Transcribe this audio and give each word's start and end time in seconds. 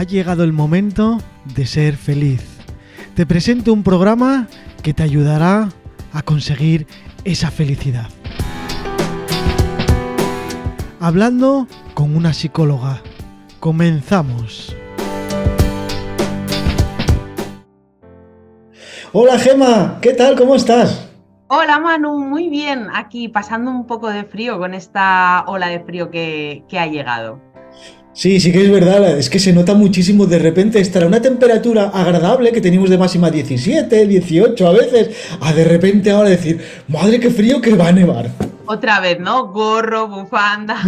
ha 0.00 0.04
llegado 0.04 0.44
el 0.44 0.54
momento 0.54 1.18
de 1.54 1.66
ser 1.66 1.94
feliz. 1.94 2.42
Te 3.14 3.26
presento 3.26 3.70
un 3.70 3.82
programa 3.82 4.48
que 4.82 4.94
te 4.94 5.02
ayudará 5.02 5.68
a 6.14 6.22
conseguir 6.22 6.86
esa 7.24 7.50
felicidad. 7.50 8.08
Hablando 11.00 11.66
con 11.92 12.16
una 12.16 12.32
psicóloga. 12.32 13.02
Comenzamos. 13.58 14.74
Hola 19.12 19.38
Gema, 19.38 19.98
¿qué 20.00 20.14
tal? 20.14 20.34
¿Cómo 20.34 20.54
estás? 20.54 21.10
Hola 21.48 21.78
Manu, 21.78 22.18
muy 22.20 22.48
bien. 22.48 22.86
Aquí 22.94 23.28
pasando 23.28 23.70
un 23.70 23.86
poco 23.86 24.08
de 24.08 24.24
frío 24.24 24.58
con 24.58 24.72
esta 24.72 25.44
ola 25.46 25.66
de 25.66 25.80
frío 25.80 26.10
que, 26.10 26.64
que 26.70 26.78
ha 26.78 26.86
llegado. 26.86 27.49
Sí, 28.12 28.40
sí 28.40 28.50
que 28.50 28.62
es 28.62 28.70
verdad, 28.70 29.18
es 29.18 29.30
que 29.30 29.38
se 29.38 29.52
nota 29.52 29.74
muchísimo 29.74 30.26
de 30.26 30.40
repente 30.40 30.80
estar 30.80 31.04
a 31.04 31.06
una 31.06 31.22
temperatura 31.22 31.90
agradable 31.90 32.50
que 32.50 32.60
teníamos 32.60 32.90
de 32.90 32.98
máxima 32.98 33.30
17, 33.30 34.06
18 34.06 34.66
a 34.66 34.72
veces, 34.72 35.10
a 35.40 35.52
de 35.52 35.64
repente 35.64 36.10
ahora 36.10 36.30
decir, 36.30 36.60
madre 36.88 37.20
qué 37.20 37.30
frío 37.30 37.60
que 37.60 37.74
va 37.74 37.88
a 37.88 37.92
nevar. 37.92 38.30
Otra 38.66 39.00
vez, 39.00 39.20
¿no? 39.20 39.48
Gorro, 39.52 40.08
bufanda, 40.08 40.82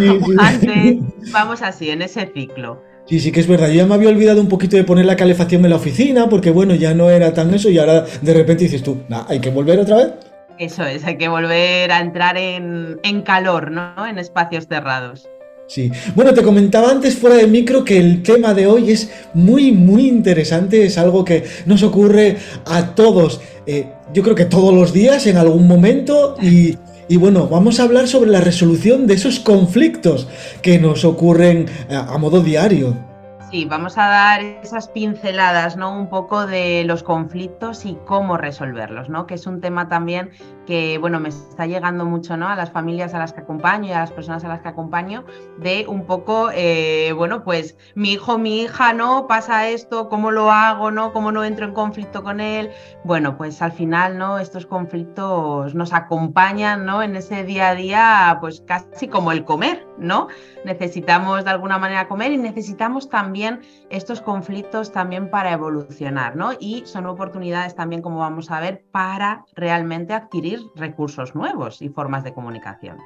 vamos 1.33 1.63
así, 1.63 1.91
en 1.91 2.03
ese 2.03 2.31
ciclo. 2.35 2.83
Sí, 3.07 3.21
sí 3.21 3.33
que 3.33 3.41
es 3.41 3.47
verdad. 3.47 3.69
Yo 3.69 3.75
ya 3.75 3.87
me 3.87 3.95
había 3.95 4.09
olvidado 4.09 4.41
un 4.41 4.49
poquito 4.49 4.77
de 4.77 4.85
poner 4.85 5.05
la 5.05 5.17
calefacción 5.17 5.65
en 5.65 5.71
la 5.71 5.77
oficina, 5.77 6.29
porque 6.29 6.51
bueno, 6.51 6.75
ya 6.75 6.95
no 6.95 7.11
era 7.11 7.33
tan 7.35 7.53
eso, 7.55 7.71
y 7.71 7.79
ahora 7.79 8.05
de 8.21 8.35
repente 8.35 8.65
dices 8.65 8.83
tú, 8.83 9.03
hay 9.29 9.41
que 9.41 9.51
volver 9.51 9.79
otra 9.79 9.97
vez. 9.97 10.13
Eso 10.59 10.85
es, 10.85 11.05
hay 11.05 11.17
que 11.17 11.29
volver 11.29 11.91
a 11.91 12.01
entrar 12.01 12.37
en, 12.37 13.01
en 13.03 13.23
calor, 13.23 13.71
¿no? 13.71 14.07
En 14.07 14.19
espacios 14.19 14.67
cerrados. 14.69 15.29
Sí. 15.73 15.91
Bueno, 16.15 16.35
te 16.35 16.43
comentaba 16.43 16.91
antes 16.91 17.17
fuera 17.17 17.37
de 17.37 17.47
micro 17.47 17.83
que 17.83 17.97
el 17.97 18.23
tema 18.23 18.53
de 18.53 18.67
hoy 18.67 18.91
es 18.91 19.09
muy, 19.33 19.73
muy 19.73 20.07
interesante. 20.07 20.85
Es 20.85 20.99
algo 20.99 21.25
que 21.25 21.45
nos 21.65 21.83
ocurre 21.83 22.37
a 22.67 22.95
todos. 22.95 23.41
Eh, 23.67 23.87
yo 24.13 24.23
creo 24.23 24.35
que 24.35 24.45
todos 24.45 24.75
los 24.75 24.93
días, 24.93 25.27
en 25.27 25.39
algún 25.39 25.67
momento. 25.67 26.37
Y, 26.43 26.77
y, 27.09 27.17
bueno, 27.17 27.49
vamos 27.49 27.81
a 27.81 27.85
hablar 27.85 28.07
sobre 28.07 28.31
la 28.31 28.43
resolución 28.43 29.07
de 29.07 29.15
esos 29.15 29.41
conflictos 29.41 30.29
que 30.61 30.79
nos 30.79 31.07
ocurren 31.07 31.65
a, 31.89 32.01
a 32.01 32.19
modo 32.19 32.43
diario. 32.43 33.12
Sí, 33.53 33.67
vamos 33.67 33.99
a 33.99 34.09
dar 34.09 34.41
esas 34.41 34.89
pinceladas, 34.89 35.77
¿no? 35.77 35.95
Un 35.95 36.09
poco 36.09 36.47
de 36.47 36.85
los 36.87 37.03
conflictos 37.03 37.85
y 37.85 37.99
cómo 38.07 38.39
resolverlos, 38.39 39.11
¿no? 39.11 39.27
Que 39.27 39.35
es 39.35 39.47
un 39.47 39.61
tema 39.61 39.91
también 39.91 40.31
que, 40.65 40.97
bueno, 40.97 41.21
me 41.21 41.29
está 41.29 41.67
llegando 41.67 42.07
mucho, 42.07 42.39
¿no? 42.39 42.49
A 42.49 42.57
las 42.57 42.71
familias 42.71 43.13
a 43.13 43.19
las 43.19 43.35
que 43.35 43.41
acompaño 43.41 43.89
y 43.89 43.93
a 43.93 43.99
las 43.99 44.11
personas 44.11 44.43
a 44.45 44.49
las 44.49 44.63
que 44.63 44.69
acompaño, 44.69 45.27
de 45.59 45.85
un 45.87 46.07
poco, 46.07 46.49
eh, 46.55 47.13
bueno, 47.15 47.45
pues 47.45 47.77
mi 47.95 48.13
hijo, 48.13 48.39
mi 48.39 48.63
hija, 48.63 48.95
¿no? 48.95 49.27
Pasa 49.27 49.69
esto, 49.69 50.09
¿cómo 50.09 50.31
lo 50.31 50.51
hago, 50.51 50.91
¿no? 50.91 51.13
¿Cómo 51.13 51.31
no 51.31 51.45
entro 51.45 51.67
en 51.67 51.75
conflicto 51.75 52.23
con 52.23 52.41
él? 52.41 52.71
Bueno, 53.05 53.37
pues 53.37 53.61
al 53.61 53.73
final, 53.73 54.17
¿no? 54.17 54.39
Estos 54.39 54.65
conflictos 54.65 55.75
nos 55.75 55.93
acompañan, 55.93 56.87
¿no? 56.87 57.03
En 57.03 57.17
ese 57.17 57.45
día 57.45 57.69
a 57.69 57.75
día, 57.75 58.39
pues 58.41 58.63
casi 58.63 59.09
como 59.09 59.31
el 59.31 59.45
comer, 59.45 59.87
¿no? 59.99 60.29
Necesitamos 60.65 61.45
de 61.45 61.51
alguna 61.51 61.79
manera 61.79 62.09
comer 62.09 62.33
y 62.33 62.39
necesitamos 62.39 63.09
también 63.09 63.61
estos 63.91 64.21
conflictos 64.21 64.93
también 64.93 65.31
para 65.31 65.53
evolucionar, 65.53 66.37
¿no? 66.37 66.53
Y 66.59 66.83
son 66.87 67.07
oportunidades 67.07 67.75
también, 67.75 68.03
como 68.03 68.19
vamos 68.19 68.51
a 68.51 68.61
ver, 68.61 68.85
para 68.91 69.45
realmente 69.55 70.13
adquirir 70.13 70.61
recursos 70.75 71.35
nuevos 71.35 71.83
y 71.83 71.89
formas 71.89 72.25
de 72.25 72.35
comunicación. 72.35 72.99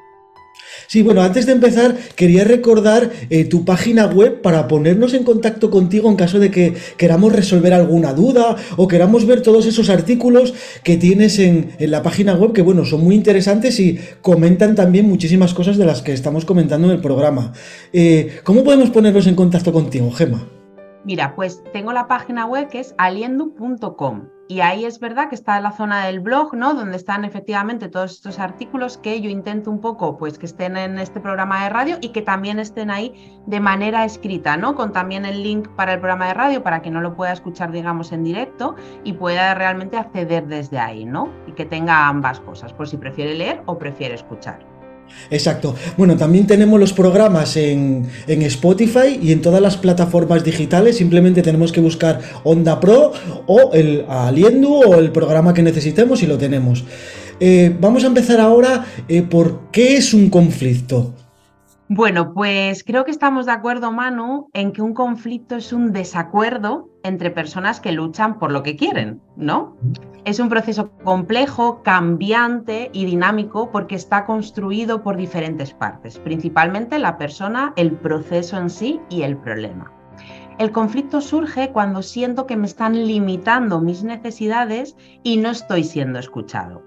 Sí, 0.86 1.02
bueno, 1.02 1.22
antes 1.22 1.46
de 1.46 1.52
empezar, 1.52 1.96
quería 2.14 2.44
recordar 2.44 3.10
eh, 3.30 3.44
tu 3.44 3.64
página 3.64 4.06
web 4.06 4.40
para 4.40 4.68
ponernos 4.68 5.14
en 5.14 5.24
contacto 5.24 5.70
contigo 5.70 6.08
en 6.08 6.16
caso 6.16 6.38
de 6.38 6.50
que 6.50 6.74
queramos 6.96 7.32
resolver 7.32 7.74
alguna 7.74 8.12
duda 8.12 8.56
o 8.76 8.86
queramos 8.86 9.26
ver 9.26 9.42
todos 9.42 9.66
esos 9.66 9.90
artículos 9.90 10.54
que 10.82 10.96
tienes 10.96 11.38
en, 11.38 11.74
la 11.78 12.02
página 12.02 12.34
web, 12.34 12.52
que 12.52 12.62
bueno, 12.62 12.84
son 12.84 13.02
muy 13.02 13.14
interesantes 13.14 13.80
y 13.80 13.98
comentan 14.22 14.74
también 14.74 15.08
muchísimas 15.08 15.54
cosas 15.54 15.76
de 15.76 15.84
las 15.84 16.02
que 16.02 16.12
estamos 16.12 16.44
comentando 16.44 16.88
en 16.88 16.94
el 16.94 17.00
programa. 17.00 17.52
Eh, 17.92 18.38
¿Cómo 18.44 18.64
podemos 18.64 18.90
ponernos 18.90 19.26
en 19.26 19.34
contacto 19.34 19.72
contigo, 19.72 20.10
Gema? 20.10 20.48
Mira, 21.04 21.34
pues 21.36 21.62
tengo 21.72 21.92
la 21.92 22.08
página 22.08 22.46
web 22.46 22.68
que 22.68 22.80
es 22.80 22.94
aliendu.com 22.98 24.35
y 24.48 24.60
ahí 24.60 24.84
es 24.84 25.00
verdad 25.00 25.28
que 25.28 25.34
está 25.34 25.60
la 25.60 25.72
zona 25.72 26.06
del 26.06 26.20
blog, 26.20 26.54
¿no? 26.54 26.74
Donde 26.74 26.96
están 26.96 27.24
efectivamente 27.24 27.88
todos 27.88 28.12
estos 28.12 28.38
artículos 28.38 28.96
que 28.96 29.20
yo 29.20 29.28
intento 29.28 29.70
un 29.70 29.80
poco, 29.80 30.16
pues 30.16 30.38
que 30.38 30.46
estén 30.46 30.76
en 30.76 30.98
este 30.98 31.20
programa 31.20 31.64
de 31.64 31.70
radio 31.70 31.98
y 32.00 32.10
que 32.10 32.22
también 32.22 32.58
estén 32.58 32.90
ahí 32.90 33.40
de 33.46 33.58
manera 33.58 34.04
escrita, 34.04 34.56
¿no? 34.56 34.74
Con 34.76 34.92
también 34.92 35.24
el 35.24 35.42
link 35.42 35.68
para 35.70 35.94
el 35.94 36.00
programa 36.00 36.28
de 36.28 36.34
radio 36.34 36.62
para 36.62 36.80
que 36.80 36.90
no 36.90 37.00
lo 37.00 37.16
pueda 37.16 37.32
escuchar, 37.32 37.72
digamos, 37.72 38.12
en 38.12 38.22
directo 38.22 38.76
y 39.02 39.14
pueda 39.14 39.54
realmente 39.54 39.96
acceder 39.96 40.46
desde 40.46 40.78
ahí, 40.78 41.04
¿no? 41.04 41.28
Y 41.46 41.52
que 41.52 41.64
tenga 41.64 42.06
ambas 42.06 42.38
cosas, 42.40 42.72
por 42.72 42.88
si 42.88 42.96
prefiere 42.96 43.34
leer 43.34 43.62
o 43.66 43.78
prefiere 43.78 44.14
escuchar. 44.14 44.75
Exacto. 45.30 45.74
Bueno, 45.96 46.16
también 46.16 46.46
tenemos 46.46 46.78
los 46.78 46.92
programas 46.92 47.56
en, 47.56 48.06
Spotify 48.26 49.18
y 49.20 49.32
en 49.32 49.40
todas 49.40 49.60
las 49.60 49.76
plataformas 49.76 50.44
digitales. 50.44 50.96
Simplemente 50.96 51.42
tenemos 51.42 51.72
que 51.72 51.80
buscar 51.80 52.20
Onda 52.44 52.78
Pro 52.80 53.12
o 53.46 53.72
el 53.72 54.04
Aliendu 54.08 54.72
o 54.72 54.94
el 54.96 55.12
programa 55.12 55.54
que 55.54 55.62
necesitemos 55.62 56.22
y 56.22 56.26
lo 56.26 56.38
tenemos. 56.38 56.84
Eh, 57.40 57.76
vamos 57.80 58.04
a 58.04 58.06
empezar 58.06 58.40
ahora 58.40 58.86
eh, 59.08 59.22
por 59.22 59.70
qué 59.70 59.96
es 59.96 60.14
un 60.14 60.30
conflicto. 60.30 61.12
Bueno, 61.88 62.32
pues 62.34 62.82
creo 62.82 63.04
que 63.04 63.12
estamos 63.12 63.46
de 63.46 63.52
acuerdo, 63.52 63.92
Manu, 63.92 64.48
en 64.52 64.72
que 64.72 64.82
un 64.82 64.92
conflicto 64.92 65.54
es 65.54 65.72
un 65.72 65.92
desacuerdo 65.92 66.88
entre 67.06 67.30
personas 67.30 67.80
que 67.80 67.92
luchan 67.92 68.38
por 68.38 68.52
lo 68.52 68.62
que 68.62 68.76
quieren, 68.76 69.20
¿no? 69.36 69.76
Es 70.24 70.40
un 70.40 70.48
proceso 70.48 70.90
complejo, 71.04 71.82
cambiante 71.82 72.90
y 72.92 73.04
dinámico 73.04 73.70
porque 73.70 73.94
está 73.94 74.26
construido 74.26 75.02
por 75.02 75.16
diferentes 75.16 75.72
partes, 75.72 76.18
principalmente 76.18 76.98
la 76.98 77.16
persona, 77.16 77.72
el 77.76 77.92
proceso 77.92 78.58
en 78.58 78.68
sí 78.68 79.00
y 79.08 79.22
el 79.22 79.36
problema. 79.36 79.92
El 80.58 80.72
conflicto 80.72 81.20
surge 81.20 81.70
cuando 81.70 82.02
siento 82.02 82.46
que 82.46 82.56
me 82.56 82.66
están 82.66 83.06
limitando 83.06 83.80
mis 83.80 84.02
necesidades 84.02 84.96
y 85.22 85.36
no 85.36 85.50
estoy 85.50 85.84
siendo 85.84 86.18
escuchado. 86.18 86.82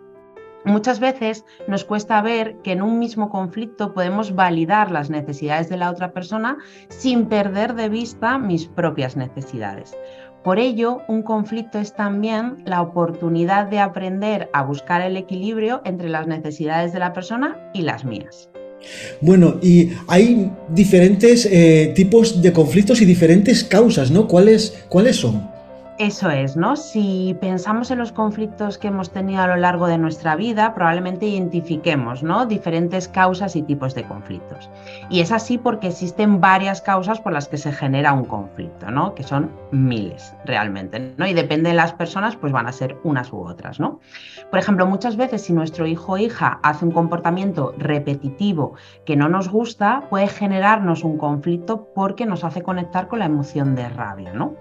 Muchas 0.66 1.00
veces 1.00 1.46
nos 1.68 1.86
cuesta 1.86 2.22
ver 2.22 2.58
que 2.64 2.74
en 2.74 2.81
un 2.81 3.00
mismo 3.00 3.30
conflicto 3.30 3.94
podemos 3.94 4.36
validar 4.36 4.92
las 4.92 5.09
necesidades 5.09 5.70
de 5.70 5.78
la 5.78 5.90
otra 5.90 6.12
persona 6.12 6.58
sin 6.90 7.28
perder 7.28 7.75
de 7.75 7.90
vista 7.90 8.38
mis 8.38 8.68
propias 8.68 9.16
necesidades. 9.16 9.96
Por 10.44 10.59
ello, 10.59 11.02
un 11.08 11.22
conflicto 11.24 11.80
es 11.80 11.94
también 11.94 12.64
la 12.66 12.81
oportunidad 12.81 13.68
de 13.68 13.80
aprender 13.80 14.50
a 14.53 14.64
buscar 14.64 15.02
el 15.02 15.18
equilibrio 15.18 15.81
entre 15.86 16.09
las 16.09 16.28
necesidades 16.28 16.94
de 16.94 17.00
la 17.00 17.14
persona 17.14 17.72
y 17.74 17.81
las 17.81 18.06
mías. 18.06 18.50
Bueno, 19.22 19.58
y 19.62 19.92
hay 20.08 20.52
diferentes 20.69 21.46
eh, 21.46 21.92
tipos 21.96 22.42
de 22.42 22.53
conflictos 22.53 23.02
y 23.02 23.06
diferentes 23.06 23.64
causas, 23.64 24.12
¿no? 24.12 24.28
¿Cuáles, 24.28 24.86
¿Cuáles 24.88 25.18
son? 25.18 25.49
Eso 26.00 26.30
es, 26.30 26.56
¿no? 26.56 26.78
Si 26.78 27.36
pensamos 27.42 27.92
en 27.92 27.98
los 27.98 28.14
conflictos 28.14 28.78
que 28.78 28.88
hemos 28.88 29.12
tenido 29.12 29.42
a 29.42 29.48
lo 29.48 29.58
largo 29.58 29.86
de 29.86 29.98
nuestra 29.98 30.38
vida, 30.38 30.74
probablemente 30.74 31.26
identifiquemos, 31.26 32.24
¿no? 32.24 32.46
Diferentes 32.46 33.10
causas 33.10 33.58
y 33.58 33.64
tipos 33.64 33.96
de 33.96 34.06
conflictos. 34.06 34.70
Y 35.10 35.20
es 35.20 35.34
así 35.34 35.58
porque 35.58 35.88
existen 35.88 36.40
varias 36.40 36.82
causas 36.82 37.20
por 37.20 37.34
las 37.34 37.50
que 37.50 37.58
se 37.58 37.74
genera 37.74 38.14
un 38.14 38.24
conflicto, 38.24 38.90
¿no? 38.90 39.14
Que 39.14 39.24
son 39.24 39.52
miles 39.72 40.34
realmente, 40.46 41.16
¿no? 41.18 41.28
Y 41.28 41.34
depende 41.34 41.72
de 41.72 41.76
las 41.76 41.92
personas, 41.92 42.38
pues 42.38 42.54
van 42.54 42.68
a 42.68 42.72
ser 42.72 42.96
unas 43.04 43.34
u 43.34 43.42
otras, 43.42 43.81
¿no? 43.81 44.00
Por 44.50 44.58
ejemplo, 44.58 44.86
muchas 44.86 45.18
veces 45.18 45.42
si 45.42 45.52
nuestro 45.52 45.86
hijo 45.86 46.14
o 46.14 46.18
hija 46.18 46.62
hace 46.64 46.86
un 46.86 46.92
comportamiento 46.92 47.76
repetitivo 47.78 48.76
que 49.06 49.18
no 49.18 49.28
nos 49.28 49.50
gusta, 49.50 50.04
puede 50.10 50.30
generarnos 50.30 51.04
un 51.04 51.18
conflicto 51.18 51.90
porque 51.94 52.25
nos 52.25 52.45
hace 52.45 52.62
conectar 52.62 53.10
con 53.10 53.19
la 53.19 53.25
emoción 53.25 53.75
de 53.75 53.90
rabia, 53.90 54.31
¿no? 54.31 54.56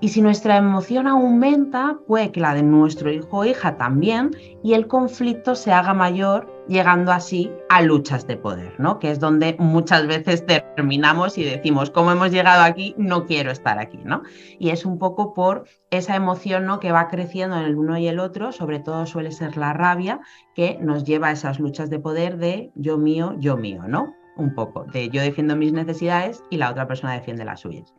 Y 0.00 0.10
si 0.10 0.22
nuestra 0.22 0.56
emoción 0.56 1.08
aumenta, 1.08 1.98
puede 2.06 2.30
que 2.30 2.38
la 2.38 2.54
de 2.54 2.62
nuestro 2.62 3.10
hijo 3.10 3.38
o 3.38 3.44
hija 3.44 3.76
también, 3.76 4.30
y 4.62 4.74
el 4.74 4.86
conflicto 4.86 5.56
se 5.56 5.72
haga 5.72 5.92
mayor, 5.92 6.64
llegando 6.68 7.10
así 7.10 7.50
a 7.68 7.82
luchas 7.82 8.24
de 8.26 8.36
poder, 8.36 8.78
¿no? 8.78 9.00
Que 9.00 9.10
es 9.10 9.18
donde 9.18 9.56
muchas 9.58 10.06
veces 10.06 10.46
terminamos 10.46 11.36
y 11.36 11.42
decimos, 11.42 11.90
como 11.90 12.12
hemos 12.12 12.30
llegado 12.30 12.62
aquí, 12.62 12.94
no 12.96 13.24
quiero 13.24 13.50
estar 13.50 13.80
aquí, 13.80 13.98
¿no? 14.04 14.22
Y 14.60 14.70
es 14.70 14.86
un 14.86 15.00
poco 15.00 15.34
por 15.34 15.64
esa 15.90 16.14
emoción, 16.14 16.64
¿no? 16.64 16.78
Que 16.78 16.92
va 16.92 17.08
creciendo 17.08 17.56
en 17.56 17.64
el 17.64 17.76
uno 17.76 17.98
y 17.98 18.06
el 18.06 18.20
otro, 18.20 18.52
sobre 18.52 18.78
todo 18.78 19.04
suele 19.04 19.32
ser 19.32 19.56
la 19.56 19.72
rabia, 19.72 20.20
que 20.54 20.78
nos 20.80 21.02
lleva 21.02 21.28
a 21.28 21.32
esas 21.32 21.58
luchas 21.58 21.90
de 21.90 21.98
poder 21.98 22.38
de 22.38 22.70
yo 22.76 22.98
mío, 22.98 23.34
yo 23.38 23.56
mío, 23.56 23.82
¿no? 23.88 24.14
Un 24.36 24.54
poco, 24.54 24.84
de 24.84 25.08
yo 25.08 25.22
defiendo 25.22 25.56
mis 25.56 25.72
necesidades 25.72 26.44
y 26.50 26.58
la 26.58 26.70
otra 26.70 26.86
persona 26.86 27.14
defiende 27.14 27.44
las 27.44 27.60
suyas 27.60 27.97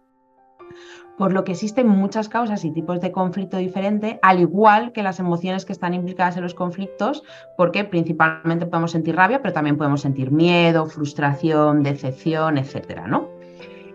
por 1.18 1.33
lo 1.33 1.44
que 1.44 1.51
existen 1.51 1.88
muchas 1.88 2.30
causas 2.30 2.63
y 2.63 2.71
tipos 2.71 3.01
de 3.01 3.12
conflicto 3.12 3.57
diferente, 3.57 4.19
al 4.21 4.39
igual 4.39 4.94
que 4.94 5.04
las 5.04 5.19
emociones 5.19 5.66
que 5.66 5.74
están 5.74 5.94
implicadas 5.94 6.38
en 6.38 6.44
los 6.44 6.54
conflictos, 6.54 7.24
porque 7.57 7.83
principalmente 7.83 8.66
podemos 8.66 8.92
sentir 8.92 9.18
rabia, 9.18 9.42
pero 9.42 9.54
también 9.54 9.77
podemos 9.77 10.01
sentir 10.01 10.31
miedo, 10.31 10.86
frustración, 10.86 11.83
decepción, 11.83 12.57
etcétera, 12.57 13.06
¿no? 13.06 13.27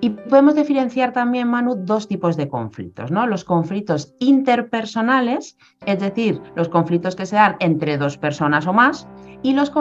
Y 0.05 0.11
podemos 0.11 0.55
diferenciar 0.55 1.15
también, 1.15 1.49
Manu, 1.49 1.76
dos 1.76 2.09
tipos 2.09 2.37
de 2.37 2.47
conflictos, 2.47 3.11
¿no? 3.11 3.27
Los 3.27 3.43
conflictos 3.43 4.15
interpersonales, 4.19 5.56
es 5.87 5.99
decir, 5.99 6.43
los 6.56 6.69
conflictos 6.69 7.17
que 7.17 7.25
se 7.25 7.37
dan 7.37 7.56
entre 7.61 7.97
dos 7.97 8.19
personas 8.19 8.67
o 8.67 8.75
más, 8.75 9.09
y 9.43 9.55
los, 9.55 9.73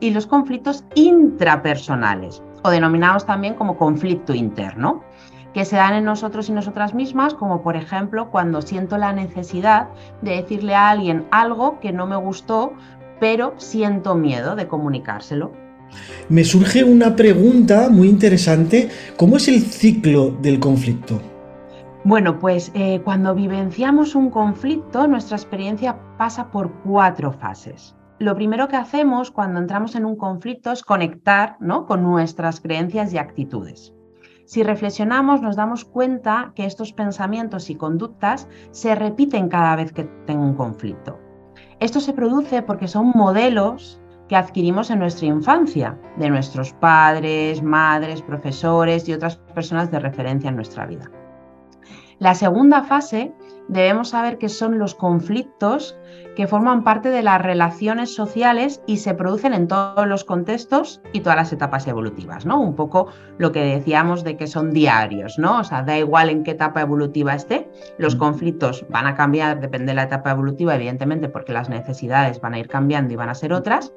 y 0.00 0.10
los 0.10 0.26
conflictos 0.26 0.84
intrapersonales, 0.96 2.42
o 2.64 2.70
denominados 2.70 3.24
también 3.24 3.54
como 3.54 3.76
conflicto 3.76 4.34
interno, 4.34 5.04
que 5.54 5.64
se 5.64 5.76
dan 5.76 5.94
en 5.94 6.04
nosotros 6.04 6.48
y 6.48 6.52
nosotras 6.52 6.94
mismas, 6.94 7.34
como 7.34 7.62
por 7.62 7.76
ejemplo 7.76 8.30
cuando 8.30 8.62
siento 8.62 8.98
la 8.98 9.12
necesidad 9.12 9.88
de 10.22 10.36
decirle 10.36 10.74
a 10.74 10.90
alguien 10.90 11.26
algo 11.30 11.80
que 11.80 11.92
no 11.92 12.06
me 12.06 12.16
gustó, 12.16 12.72
pero 13.20 13.54
siento 13.56 14.14
miedo 14.14 14.56
de 14.56 14.68
comunicárselo. 14.68 15.52
Me 16.28 16.44
surge 16.44 16.84
una 16.84 17.16
pregunta 17.16 17.88
muy 17.88 18.08
interesante. 18.08 18.90
¿Cómo 19.16 19.36
es 19.36 19.48
el 19.48 19.62
ciclo 19.62 20.30
del 20.30 20.60
conflicto? 20.60 21.20
Bueno, 22.04 22.38
pues 22.38 22.70
eh, 22.74 23.00
cuando 23.04 23.34
vivenciamos 23.34 24.14
un 24.14 24.30
conflicto, 24.30 25.06
nuestra 25.08 25.36
experiencia 25.36 25.98
pasa 26.16 26.50
por 26.50 26.72
cuatro 26.84 27.32
fases. 27.32 27.94
Lo 28.18 28.34
primero 28.34 28.68
que 28.68 28.76
hacemos 28.76 29.30
cuando 29.30 29.60
entramos 29.60 29.94
en 29.94 30.04
un 30.04 30.16
conflicto 30.16 30.72
es 30.72 30.82
conectar 30.82 31.56
¿no? 31.60 31.86
con 31.86 32.02
nuestras 32.02 32.60
creencias 32.60 33.12
y 33.12 33.18
actitudes. 33.18 33.94
Si 34.48 34.62
reflexionamos, 34.62 35.42
nos 35.42 35.56
damos 35.56 35.84
cuenta 35.84 36.52
que 36.54 36.64
estos 36.64 36.94
pensamientos 36.94 37.68
y 37.68 37.74
conductas 37.74 38.48
se 38.70 38.94
repiten 38.94 39.50
cada 39.50 39.76
vez 39.76 39.92
que 39.92 40.04
tengo 40.24 40.42
un 40.42 40.54
conflicto. 40.54 41.20
Esto 41.80 42.00
se 42.00 42.14
produce 42.14 42.62
porque 42.62 42.88
son 42.88 43.12
modelos 43.14 44.00
que 44.26 44.36
adquirimos 44.36 44.88
en 44.88 45.00
nuestra 45.00 45.26
infancia, 45.26 45.98
de 46.16 46.30
nuestros 46.30 46.72
padres, 46.72 47.62
madres, 47.62 48.22
profesores 48.22 49.06
y 49.06 49.12
otras 49.12 49.36
personas 49.36 49.90
de 49.90 49.98
referencia 49.98 50.48
en 50.48 50.56
nuestra 50.56 50.86
vida. 50.86 51.10
La 52.18 52.34
segunda 52.34 52.84
fase 52.84 53.34
debemos 53.68 54.10
saber 54.10 54.38
que 54.38 54.48
son 54.48 54.78
los 54.78 54.94
conflictos 54.94 55.96
que 56.34 56.46
forman 56.46 56.84
parte 56.84 57.10
de 57.10 57.22
las 57.22 57.42
relaciones 57.42 58.14
sociales 58.14 58.80
y 58.86 58.98
se 58.98 59.14
producen 59.14 59.54
en 59.54 59.68
todos 59.68 60.06
los 60.06 60.24
contextos 60.24 61.00
y 61.12 61.20
todas 61.20 61.36
las 61.36 61.52
etapas 61.52 61.86
evolutivas, 61.86 62.46
¿no? 62.46 62.60
Un 62.60 62.74
poco 62.74 63.08
lo 63.38 63.52
que 63.52 63.60
decíamos 63.60 64.24
de 64.24 64.36
que 64.36 64.46
son 64.46 64.72
diarios, 64.72 65.38
¿no? 65.38 65.60
O 65.60 65.64
sea, 65.64 65.82
da 65.82 65.98
igual 65.98 66.30
en 66.30 66.44
qué 66.44 66.52
etapa 66.52 66.80
evolutiva 66.80 67.34
esté, 67.34 67.68
los 67.98 68.14
conflictos 68.16 68.86
van 68.88 69.06
a 69.06 69.14
cambiar, 69.14 69.60
depende 69.60 69.86
de 69.86 69.96
la 69.96 70.04
etapa 70.04 70.30
evolutiva, 70.30 70.74
evidentemente, 70.76 71.28
porque 71.28 71.52
las 71.52 71.68
necesidades 71.68 72.40
van 72.40 72.54
a 72.54 72.58
ir 72.58 72.68
cambiando 72.68 73.12
y 73.12 73.16
van 73.16 73.28
a 73.28 73.34
ser 73.34 73.52
otras, 73.52 73.92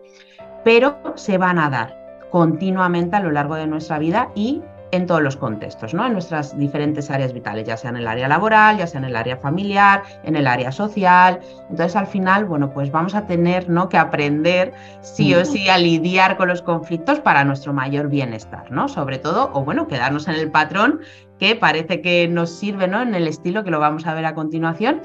pero 0.63 0.97
se 1.15 1.37
van 1.37 1.59
a 1.59 1.69
dar 1.69 1.95
continuamente 2.31 3.17
a 3.17 3.19
lo 3.19 3.31
largo 3.31 3.55
de 3.55 3.67
nuestra 3.67 3.99
vida 3.99 4.31
y 4.35 4.61
en 4.91 5.05
todos 5.05 5.21
los 5.21 5.37
contextos, 5.37 5.93
¿no? 5.93 6.05
en 6.05 6.13
nuestras 6.13 6.57
diferentes 6.57 7.09
áreas 7.09 7.33
vitales, 7.33 7.65
ya 7.65 7.77
sea 7.77 7.89
en 7.89 7.97
el 7.97 8.07
área 8.07 8.27
laboral, 8.27 8.77
ya 8.77 8.87
sea 8.87 8.99
en 8.99 9.05
el 9.05 9.15
área 9.15 9.37
familiar, 9.37 10.03
en 10.23 10.35
el 10.35 10.47
área 10.47 10.71
social. 10.71 11.39
Entonces, 11.69 11.95
al 11.95 12.07
final, 12.07 12.45
bueno, 12.45 12.71
pues 12.73 12.91
vamos 12.91 13.15
a 13.15 13.25
tener 13.25 13.69
¿no? 13.69 13.89
que 13.89 13.97
aprender 13.97 14.73
sí 15.01 15.33
o 15.33 15.45
sí 15.45 15.69
a 15.69 15.77
lidiar 15.77 16.37
con 16.37 16.49
los 16.49 16.61
conflictos 16.61 17.19
para 17.19 17.43
nuestro 17.43 17.73
mayor 17.73 18.09
bienestar, 18.09 18.71
¿no? 18.71 18.87
Sobre 18.87 19.17
todo, 19.17 19.51
o 19.53 19.63
bueno, 19.63 19.87
quedarnos 19.87 20.27
en 20.27 20.35
el 20.35 20.51
patrón 20.51 20.99
que 21.39 21.55
parece 21.55 22.01
que 22.01 22.27
nos 22.27 22.51
sirve 22.51 22.87
¿no? 22.87 23.01
en 23.01 23.15
el 23.15 23.27
estilo 23.27 23.63
que 23.63 23.71
lo 23.71 23.79
vamos 23.79 24.05
a 24.05 24.13
ver 24.13 24.25
a 24.25 24.35
continuación, 24.35 25.01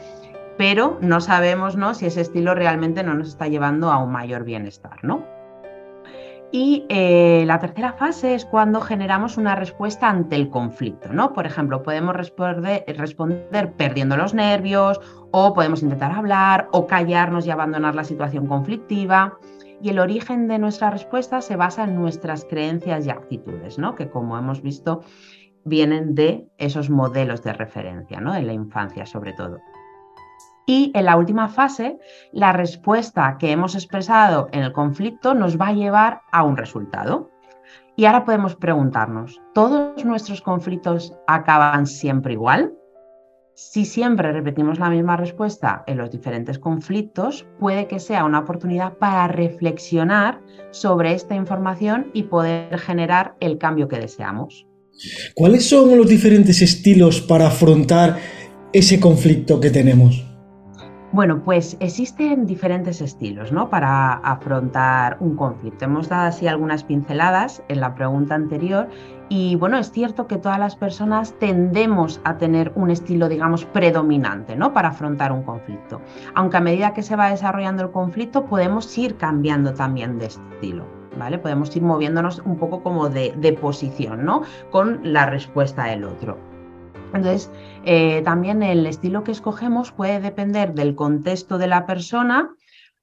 pero 0.59 0.99
no 1.01 1.21
sabemos 1.21 1.77
¿no? 1.77 1.95
si 1.95 2.07
ese 2.07 2.21
estilo 2.21 2.55
realmente 2.55 3.03
no 3.03 3.15
nos 3.15 3.29
está 3.29 3.47
llevando 3.47 3.91
a 3.91 3.99
un 3.99 4.13
mayor 4.13 4.45
bienestar, 4.45 4.99
¿no? 5.03 5.36
Y 6.53 6.87
eh, 6.89 7.45
la 7.47 7.59
tercera 7.59 7.93
fase 7.93 8.35
es 8.35 8.45
cuando 8.45 8.81
generamos 8.81 9.37
una 9.37 9.57
respuesta 9.57 10.09
ante 10.09 10.37
el 10.37 10.49
conflicto, 10.49 11.13
¿no? 11.13 11.33
Por 11.33 11.45
ejemplo, 11.45 11.83
podemos 11.83 12.15
responder, 12.15 12.85
responder, 12.97 13.73
perdiendo 13.73 14.17
los 14.17 14.33
nervios, 14.33 15.01
o 15.33 15.53
podemos 15.53 15.83
intentar 15.83 16.13
hablar, 16.13 16.69
o 16.73 16.87
callarnos 16.87 17.47
y 17.47 17.51
abandonar 17.51 17.95
la 17.95 18.05
situación 18.05 18.47
conflictiva. 18.47 19.39
Y 19.83 19.91
el 19.91 19.99
origen 19.99 20.49
de 20.49 20.59
nuestra 20.59 20.91
respuesta 20.91 21.43
se 21.43 21.57
basa 21.57 21.85
en 21.85 21.97
nuestras 21.97 22.45
creencias 22.45 23.07
y 23.07 23.11
actitudes, 23.11 23.79
¿no? 23.79 23.95
Que 23.95 24.09
como 24.09 24.39
hemos 24.39 24.63
visto, 24.63 25.03
vienen 25.65 26.15
de 26.15 26.49
esos 26.59 26.89
modelos 26.89 27.43
de 27.43 27.53
referencia, 27.53 28.21
¿no? 28.21 28.35
En 28.35 28.47
la 28.47 28.53
infancia, 28.53 29.05
sobre 29.05 29.33
todo. 29.33 29.59
Y 30.67 30.91
en 30.95 31.05
la 31.05 31.17
última 31.17 31.49
fase, 31.49 31.97
la 32.33 32.53
respuesta 32.53 33.37
que 33.39 33.53
hemos 33.53 33.77
expresado 33.77 34.49
en 34.53 34.65
el 34.65 34.73
conflicto 34.73 35.33
nos 35.33 35.61
va 35.61 35.69
a 35.69 35.73
llevar 35.73 36.23
a 36.33 36.43
un 36.43 36.57
resultado. 36.57 37.31
Y 37.95 38.05
ahora 38.05 38.25
podemos 38.25 38.57
preguntarnos, 38.57 39.41
¿todos 39.55 40.05
nuestros 40.05 40.43
conflictos 40.43 41.15
acaban 41.29 41.87
siempre 41.87 42.33
igual? 42.33 42.75
Si 43.55 43.87
siempre 43.87 44.33
repetimos 44.33 44.79
la 44.79 44.91
misma 44.91 45.17
respuesta 45.17 45.83
en 45.87 45.97
los 45.97 46.11
diferentes 46.11 46.59
conflictos, 46.59 47.47
puede 47.59 47.87
que 47.87 48.01
sea 48.01 48.25
una 48.25 48.41
oportunidad 48.41 48.99
para 48.99 49.29
reflexionar 49.29 50.43
sobre 50.73 51.15
esta 51.15 51.37
información 51.37 52.11
y 52.13 52.25
poder 52.25 52.77
generar 52.79 53.35
el 53.41 53.57
cambio 53.57 53.89
que 53.89 53.99
deseamos. 53.99 54.67
¿Cuáles 55.35 55.67
son 55.67 55.97
los 55.97 56.09
diferentes 56.09 56.61
estilos 56.61 57.23
para 57.23 57.47
afrontar 57.47 58.19
ese 58.73 59.01
conflicto 59.01 59.59
que 59.59 59.71
tenemos? 59.71 60.26
Bueno, 61.17 61.43
pues 61.43 61.79
existen 61.81 62.45
diferentes 62.45 63.01
estilos 63.01 63.51
¿no? 63.51 63.71
para 63.71 64.17
afrontar 64.17 65.17
un 65.21 65.35
conflicto. 65.35 65.87
Hemos 65.87 66.11
dado 66.11 66.29
así 66.29 66.47
algunas 66.47 66.85
pinceladas 66.85 67.63
en 67.69 67.81
la 67.81 67.95
pregunta 67.95 68.35
anterior 68.35 68.87
y 69.31 69.57
bueno, 69.57 69.79
es 69.79 69.91
cierto 69.91 70.27
que 70.27 70.37
todas 70.37 70.59
las 70.59 70.77
personas 70.77 71.33
tendemos 71.39 72.21
a 72.25 72.37
tener 72.37 72.71
un 72.75 72.91
estilo, 72.91 73.31
digamos, 73.31 73.65
predominante 73.65 74.57
¿no? 74.57 74.75
para 74.75 74.89
afrontar 74.89 75.33
un 75.33 75.43
conflicto. 75.43 76.03
Aunque 76.35 76.59
a 76.59 76.61
medida 76.61 76.93
que 76.93 77.03
se 77.03 77.17
va 77.17 77.31
desarrollando 77.31 77.85
el 77.85 77.93
conflicto 77.93 78.45
podemos 78.45 78.99
ir 78.99 79.17
cambiando 79.17 79.73
también 79.73 80.19
de 80.19 80.27
estilo. 80.27 80.85
¿Vale? 81.19 81.39
Podemos 81.39 81.75
ir 81.75 81.83
moviéndonos 81.83 82.43
un 82.45 82.59
poco 82.59 82.83
como 82.83 83.09
de, 83.09 83.33
de 83.39 83.55
posición, 83.55 84.27
¿no? 84.27 84.43
Con 84.71 85.01
la 85.03 85.25
respuesta 85.25 85.85
del 85.85 86.05
otro. 86.05 86.37
Entonces, 87.17 87.51
eh, 87.85 88.23
también 88.25 88.63
el 88.63 88.87
estilo 88.87 89.25
que 89.25 89.33
escogemos 89.33 89.93
puede 89.93 90.21
depender 90.21 90.75
del 90.75 90.95
contexto 90.95 91.59
de 91.59 91.67
la 91.67 91.87
persona 91.87 92.51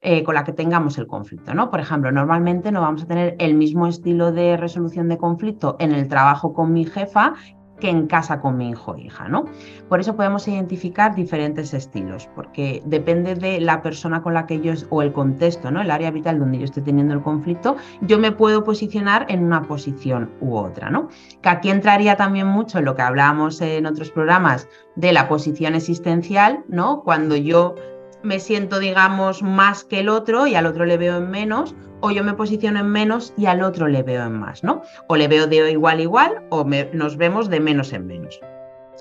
eh, 0.01 0.23
con 0.23 0.35
la 0.35 0.43
que 0.43 0.51
tengamos 0.51 0.97
el 0.97 1.07
conflicto. 1.07 1.53
¿no? 1.53 1.69
Por 1.71 1.79
ejemplo, 1.79 2.11
normalmente 2.11 2.71
no 2.71 2.81
vamos 2.81 3.03
a 3.03 3.07
tener 3.07 3.35
el 3.39 3.55
mismo 3.55 3.87
estilo 3.87 4.31
de 4.31 4.57
resolución 4.57 5.07
de 5.07 5.17
conflicto 5.17 5.77
en 5.79 5.93
el 5.93 6.09
trabajo 6.09 6.53
con 6.53 6.73
mi 6.73 6.85
jefa 6.85 7.35
que 7.79 7.89
en 7.89 8.07
casa 8.07 8.39
con 8.39 8.57
mi 8.57 8.69
hijo 8.69 8.91
o 8.91 8.97
hija, 8.97 9.27
¿no? 9.27 9.45
Por 9.89 9.99
eso 9.99 10.15
podemos 10.15 10.47
identificar 10.47 11.15
diferentes 11.15 11.73
estilos, 11.73 12.29
porque 12.35 12.81
depende 12.85 13.35
de 13.35 13.59
la 13.59 13.81
persona 13.81 14.21
con 14.21 14.33
la 14.33 14.45
que 14.45 14.61
yo, 14.61 14.73
o 14.89 15.01
el 15.01 15.11
contexto, 15.11 15.71
¿no? 15.71 15.81
El 15.81 15.91
área 15.91 16.11
vital 16.11 16.39
donde 16.39 16.59
yo 16.59 16.65
estoy 16.65 16.83
teniendo 16.83 17.13
el 17.13 17.21
conflicto, 17.21 17.75
yo 18.01 18.19
me 18.19 18.31
puedo 18.31 18.63
posicionar 18.63 19.25
en 19.29 19.43
una 19.43 19.63
posición 19.63 20.29
u 20.39 20.55
otra, 20.55 20.89
¿no? 20.89 21.09
Que 21.41 21.49
aquí 21.49 21.69
entraría 21.69 22.15
también 22.15 22.47
mucho 22.47 22.79
en 22.79 22.85
lo 22.85 22.95
que 22.95 23.01
hablábamos 23.01 23.59
en 23.61 23.85
otros 23.85 24.11
programas 24.11 24.67
de 24.95 25.11
la 25.11 25.27
posición 25.27 25.75
existencial, 25.75 26.63
¿no? 26.67 27.01
Cuando 27.03 27.35
yo 27.35 27.75
me 28.23 28.39
siento, 28.39 28.79
digamos, 28.79 29.43
más 29.43 29.83
que 29.83 29.99
el 29.99 30.09
otro 30.09 30.47
y 30.47 30.55
al 30.55 30.65
otro 30.65 30.85
le 30.85 30.97
veo 30.97 31.17
en 31.17 31.29
menos, 31.29 31.75
o 31.99 32.11
yo 32.11 32.23
me 32.23 32.33
posiciono 32.33 32.79
en 32.79 32.89
menos 32.89 33.33
y 33.37 33.45
al 33.45 33.61
otro 33.61 33.87
le 33.87 34.03
veo 34.03 34.25
en 34.25 34.33
más, 34.33 34.63
¿no? 34.63 34.81
O 35.07 35.15
le 35.15 35.27
veo 35.27 35.47
de 35.47 35.71
igual 35.71 36.01
igual 36.01 36.43
o 36.49 36.65
nos 36.93 37.17
vemos 37.17 37.49
de 37.49 37.59
menos 37.59 37.93
en 37.93 38.07
menos. 38.07 38.39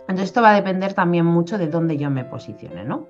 Entonces 0.01 0.27
esto 0.27 0.43
va 0.43 0.51
a 0.51 0.55
depender 0.55 0.95
también 0.95 1.27
mucho 1.27 1.59
de 1.59 1.69
dónde 1.69 1.97
yo 1.97 2.11
me 2.11 2.25
posicione, 2.25 2.85
¿no? 2.85 3.09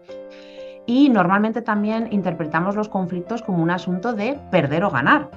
Y 0.87 1.09
normalmente 1.09 1.63
también 1.63 2.09
interpretamos 2.11 2.75
los 2.75 2.89
conflictos 2.89 3.43
como 3.43 3.63
un 3.63 3.71
asunto 3.71 4.13
de 4.13 4.39
perder 4.51 4.85
o 4.85 4.91
ganar, 4.91 5.31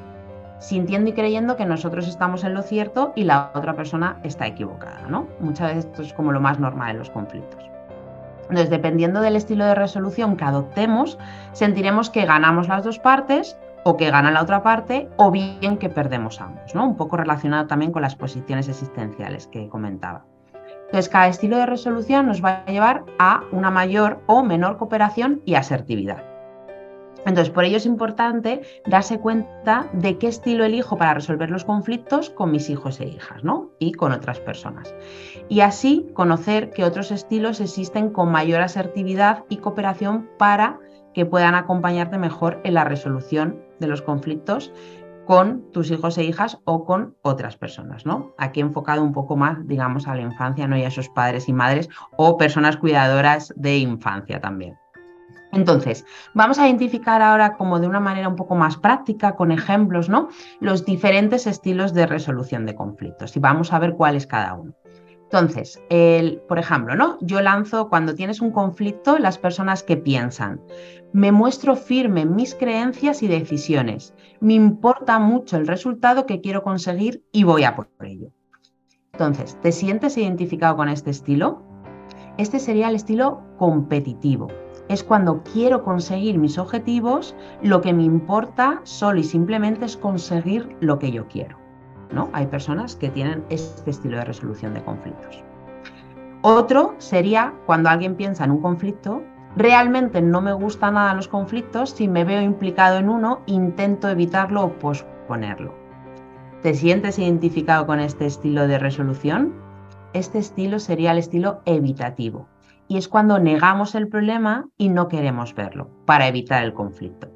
sintiendo 0.60 1.10
y 1.10 1.14
creyendo 1.14 1.56
que 1.56 1.66
nosotros 1.66 2.08
estamos 2.08 2.44
en 2.44 2.54
lo 2.54 2.62
cierto 2.62 3.14
y 3.16 3.24
la 3.24 3.52
otra 3.54 3.76
persona 3.76 4.20
está 4.24 4.48
equivocada, 4.48 5.08
¿no? 5.08 5.28
Muchas 5.40 5.68
veces 5.68 5.86
esto 5.86 6.02
es 6.02 6.14
como 6.14 6.32
lo 6.32 6.40
más 6.40 6.60
normal 6.60 6.92
en 6.92 7.00
los 7.00 7.10
conflictos. 7.10 7.75
Entonces, 8.50 8.70
dependiendo 8.70 9.22
del 9.22 9.36
estilo 9.36 9.66
de 9.66 9.76
resolución 9.76 10.38
que 10.38 10.46
adoptemos, 10.46 11.18
sentiremos 11.54 12.10
que 12.10 12.26
ganamos 12.26 12.68
las 12.68 12.84
dos 12.84 13.00
partes 13.00 13.58
o 13.84 13.98
que 13.98 14.12
gana 14.12 14.32
la 14.32 14.42
otra 14.42 14.64
parte 14.64 15.10
o 15.18 15.32
bien 15.32 15.78
que 15.78 15.90
perdemos 15.90 16.42
ambos, 16.42 16.74
¿no? 16.76 16.86
Un 16.86 16.96
poco 16.98 17.18
relacionado 17.18 17.68
también 17.68 17.92
con 17.92 18.02
las 18.02 18.16
posiciones 18.16 18.68
existenciales 18.68 19.48
que 19.48 19.70
comentaba. 19.70 20.26
Entonces, 20.86 21.10
cada 21.10 21.28
estilo 21.28 21.58
de 21.58 21.66
resolución 21.66 22.28
nos 22.28 22.44
va 22.44 22.64
a 22.66 22.72
llevar 22.72 23.04
a 23.20 23.42
una 23.52 23.72
mayor 23.72 24.22
o 24.28 24.44
menor 24.44 24.78
cooperación 24.78 25.42
y 25.46 25.56
asertividad. 25.56 26.35
Entonces, 27.26 27.52
por 27.52 27.64
ello 27.64 27.78
es 27.78 27.86
importante 27.86 28.62
darse 28.86 29.20
cuenta 29.20 29.90
de 29.94 30.18
qué 30.18 30.28
estilo 30.28 30.64
elijo 30.64 30.98
para 30.98 31.16
resolver 31.16 31.50
los 31.50 31.66
conflictos 31.66 32.30
con 32.30 32.52
mis 32.52 32.70
hijos 32.70 33.00
e 33.00 33.08
hijas, 33.08 33.44
¿no? 33.44 33.72
Y 33.80 33.94
con 33.94 34.12
otras 34.12 34.40
personas. 34.40 34.94
Y 35.50 35.62
así 35.62 36.08
conocer 36.14 36.70
que 36.70 36.84
otros 36.84 37.12
estilos 37.12 37.62
existen 37.62 38.12
con 38.12 38.32
mayor 38.32 38.62
asertividad 38.62 39.44
y 39.50 39.58
cooperación 39.58 40.30
para 40.38 40.80
que 41.14 41.26
puedan 41.26 41.56
acompañarte 41.56 42.18
mejor 42.18 42.62
en 42.64 42.76
la 42.76 42.84
resolución 42.84 43.62
de 43.80 43.88
los 43.88 44.02
conflictos 44.02 44.72
con 45.26 45.72
tus 45.72 45.90
hijos 45.90 46.18
e 46.18 46.24
hijas 46.24 46.60
o 46.66 46.86
con 46.86 47.16
otras 47.24 47.58
personas, 47.58 48.06
¿no? 48.06 48.34
Aquí 48.38 48.60
enfocado 48.60 49.04
un 49.04 49.14
poco 49.14 49.36
más, 49.36 49.68
digamos, 49.68 50.08
a 50.08 50.14
la 50.14 50.22
infancia, 50.22 50.68
¿no? 50.68 50.78
Y 50.78 50.84
a 50.84 50.90
esos 50.90 51.10
padres 51.10 51.50
y 51.50 51.54
madres 51.54 51.90
o 52.16 52.38
personas 52.38 52.78
cuidadoras 52.78 53.52
de 53.56 53.78
infancia 53.78 54.40
también. 54.40 54.78
Entonces, 55.56 56.06
vamos 56.34 56.60
a 56.60 56.68
identificar 56.68 57.22
ahora 57.22 57.54
como 57.54 57.80
de 57.80 57.88
una 57.88 58.02
manera 58.02 58.28
un 58.28 58.36
poco 58.36 58.56
más 58.56 58.76
práctica, 58.76 59.38
con 59.38 59.54
ejemplos, 59.54 60.10
¿no? 60.10 60.28
Los 60.60 60.84
diferentes 60.84 61.48
estilos 61.48 61.94
de 61.94 62.06
resolución 62.06 62.66
de 62.66 62.76
conflictos 62.76 63.38
y 63.38 63.40
vamos 63.40 63.72
a 63.72 63.80
ver 63.80 63.94
cuál 63.94 64.18
es 64.18 64.28
cada 64.28 64.54
uno. 64.54 64.74
Entonces, 65.24 65.82
el, 65.90 66.42
por 66.50 66.60
ejemplo, 66.60 66.96
¿no? 66.96 67.18
Yo 67.22 67.42
lanzo 67.42 67.88
cuando 67.88 68.16
tienes 68.16 68.42
un 68.42 68.52
conflicto 68.52 69.18
las 69.18 69.38
personas 69.38 69.82
que 69.82 69.96
piensan, 69.96 70.60
me 71.14 71.32
muestro 71.32 71.78
firme 71.78 72.22
en 72.22 72.36
mis 72.36 72.54
creencias 72.54 73.24
y 73.24 73.28
decisiones, 73.30 74.14
me 74.42 74.54
importa 74.56 75.20
mucho 75.20 75.56
el 75.56 75.68
resultado 75.68 76.26
que 76.26 76.42
quiero 76.42 76.64
conseguir 76.64 77.24
y 77.32 77.46
voy 77.46 77.64
a 77.64 77.78
por 77.78 77.88
ello. 78.02 78.28
Entonces, 79.14 79.58
¿te 79.62 79.72
sientes 79.72 80.18
identificado 80.18 80.76
con 80.76 80.90
este 80.90 81.12
estilo? 81.12 81.64
Este 82.38 82.60
sería 82.60 82.90
el 82.90 82.96
estilo 82.96 83.42
competitivo. 83.58 84.50
Es 84.88 85.04
cuando 85.04 85.42
quiero 85.42 85.84
conseguir 85.84 86.38
mis 86.38 86.60
objetivos, 86.60 87.36
lo 87.64 87.82
que 87.82 87.94
me 87.94 88.04
importa 88.04 88.82
solo 88.84 89.20
y 89.20 89.24
simplemente 89.24 89.86
es 89.86 89.98
conseguir 89.98 90.76
lo 90.80 91.00
que 91.00 91.12
yo 91.12 91.28
quiero. 91.28 91.58
¿no? 92.12 92.30
Hay 92.34 92.46
personas 92.46 92.96
que 92.96 93.10
tienen 93.10 93.44
este 93.50 93.90
estilo 93.90 94.18
de 94.18 94.26
resolución 94.26 94.76
de 94.76 94.84
conflictos. 94.84 95.44
Otro 96.44 96.94
sería 97.00 97.54
cuando 97.66 97.90
alguien 97.90 98.16
piensa 98.16 98.44
en 98.44 98.52
un 98.52 98.62
conflicto, 98.62 99.24
realmente 99.56 100.22
no 100.22 100.42
me 100.42 100.54
gustan 100.54 100.94
nada 100.94 101.16
los 101.16 101.28
conflictos, 101.28 101.90
si 101.90 102.08
me 102.08 102.24
veo 102.24 102.42
implicado 102.42 103.00
en 103.00 103.10
uno, 103.10 103.42
intento 103.48 104.08
evitarlo 104.08 104.66
o 104.66 104.74
posponerlo. 104.74 105.74
¿Te 106.62 106.76
sientes 106.76 107.18
identificado 107.18 107.88
con 107.88 108.00
este 108.00 108.28
estilo 108.28 108.68
de 108.68 108.78
resolución? 108.78 109.54
Este 110.14 110.38
estilo 110.38 110.78
sería 110.78 111.12
el 111.12 111.18
estilo 111.18 111.62
evitativo 111.66 112.48
y 112.88 112.98
es 112.98 113.08
cuando 113.08 113.40
negamos 113.40 113.96
el 113.96 114.08
problema 114.08 114.68
y 114.78 114.90
no 114.90 115.08
queremos 115.08 115.56
verlo 115.56 115.90
para 116.06 116.28
evitar 116.28 116.64
el 116.64 116.74
conflicto. 116.74 117.30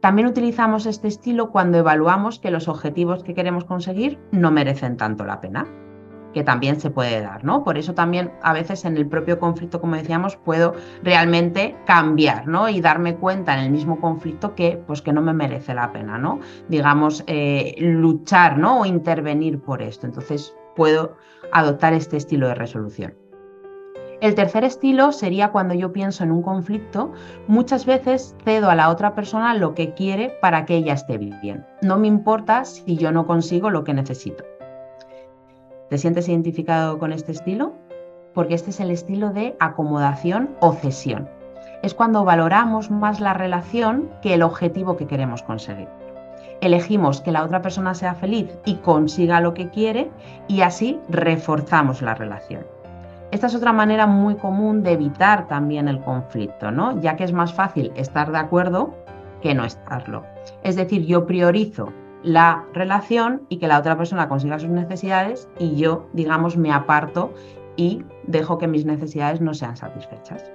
También 0.00 0.28
utilizamos 0.28 0.86
este 0.86 1.08
estilo 1.08 1.50
cuando 1.50 1.78
evaluamos 1.78 2.38
que 2.38 2.50
los 2.50 2.68
objetivos 2.68 3.22
que 3.24 3.34
queremos 3.34 3.64
conseguir 3.64 4.18
no 4.30 4.50
merecen 4.50 4.96
tanto 4.96 5.24
la 5.24 5.40
pena, 5.40 5.66
que 6.32 6.44
también 6.44 6.78
se 6.78 6.90
puede 6.90 7.22
dar, 7.22 7.44
¿no? 7.44 7.64
Por 7.64 7.78
eso 7.78 7.94
también 7.94 8.30
a 8.42 8.52
veces 8.52 8.84
en 8.84 8.98
el 8.98 9.08
propio 9.08 9.38
conflicto, 9.38 9.80
como 9.80 9.96
decíamos, 9.96 10.36
puedo 10.36 10.74
realmente 11.02 11.74
cambiar, 11.86 12.46
¿no? 12.46 12.68
Y 12.68 12.82
darme 12.82 13.16
cuenta 13.16 13.54
en 13.54 13.64
el 13.64 13.70
mismo 13.70 14.00
conflicto 14.00 14.54
que, 14.54 14.82
pues, 14.86 15.00
que 15.00 15.14
no 15.14 15.22
me 15.22 15.32
merece 15.32 15.72
la 15.72 15.92
pena, 15.92 16.18
¿no? 16.18 16.40
Digamos, 16.68 17.24
eh, 17.26 17.74
luchar, 17.78 18.58
¿no? 18.58 18.80
O 18.80 18.86
intervenir 18.86 19.60
por 19.60 19.80
esto. 19.80 20.06
Entonces 20.06 20.54
puedo 20.76 21.16
adoptar 21.52 21.94
este 21.94 22.18
estilo 22.18 22.48
de 22.48 22.54
resolución. 22.54 23.14
El 24.20 24.34
tercer 24.34 24.64
estilo 24.64 25.12
sería 25.12 25.52
cuando 25.52 25.74
yo 25.74 25.92
pienso 25.92 26.24
en 26.24 26.32
un 26.32 26.42
conflicto, 26.42 27.12
muchas 27.48 27.84
veces 27.84 28.34
cedo 28.44 28.70
a 28.70 28.74
la 28.74 28.88
otra 28.88 29.14
persona 29.14 29.54
lo 29.54 29.74
que 29.74 29.92
quiere 29.92 30.30
para 30.40 30.64
que 30.64 30.76
ella 30.76 30.94
esté 30.94 31.18
bien. 31.18 31.66
No 31.82 31.98
me 31.98 32.06
importa 32.06 32.64
si 32.64 32.96
yo 32.96 33.12
no 33.12 33.26
consigo 33.26 33.68
lo 33.68 33.84
que 33.84 33.92
necesito. 33.92 34.42
¿Te 35.90 35.98
sientes 35.98 36.28
identificado 36.28 36.98
con 36.98 37.12
este 37.12 37.32
estilo? 37.32 37.74
Porque 38.32 38.54
este 38.54 38.70
es 38.70 38.80
el 38.80 38.90
estilo 38.90 39.30
de 39.30 39.54
acomodación 39.60 40.56
o 40.60 40.72
cesión. 40.72 41.28
Es 41.82 41.92
cuando 41.92 42.24
valoramos 42.24 42.90
más 42.90 43.20
la 43.20 43.34
relación 43.34 44.10
que 44.22 44.34
el 44.34 44.42
objetivo 44.42 44.96
que 44.96 45.06
queremos 45.06 45.42
conseguir. 45.42 45.88
Elegimos 46.62 47.20
que 47.20 47.32
la 47.32 47.44
otra 47.44 47.60
persona 47.60 47.94
sea 47.94 48.14
feliz 48.14 48.48
y 48.64 48.76
consiga 48.76 49.42
lo 49.42 49.52
que 49.52 49.68
quiere 49.68 50.10
y 50.48 50.62
así 50.62 50.98
reforzamos 51.10 52.00
la 52.00 52.14
relación. 52.14 52.66
Esta 53.36 53.48
es 53.48 53.54
otra 53.54 53.74
manera 53.74 54.06
muy 54.06 54.36
común 54.36 54.82
de 54.82 54.92
evitar 54.92 55.46
también 55.46 55.88
el 55.88 56.00
conflicto, 56.00 56.70
¿no? 56.70 56.98
Ya 57.02 57.16
que 57.16 57.24
es 57.24 57.34
más 57.34 57.52
fácil 57.52 57.92
estar 57.94 58.32
de 58.32 58.38
acuerdo 58.38 58.94
que 59.42 59.54
no 59.54 59.66
estarlo. 59.66 60.24
Es 60.62 60.74
decir, 60.74 61.04
yo 61.04 61.26
priorizo 61.26 61.92
la 62.22 62.64
relación 62.72 63.42
y 63.50 63.58
que 63.58 63.68
la 63.68 63.78
otra 63.78 63.94
persona 63.98 64.26
consiga 64.26 64.58
sus 64.58 64.70
necesidades 64.70 65.50
y 65.58 65.76
yo, 65.76 66.08
digamos, 66.14 66.56
me 66.56 66.72
aparto 66.72 67.34
y 67.76 68.06
dejo 68.26 68.56
que 68.56 68.68
mis 68.68 68.86
necesidades 68.86 69.42
no 69.42 69.52
sean 69.52 69.76
satisfechas. 69.76 70.50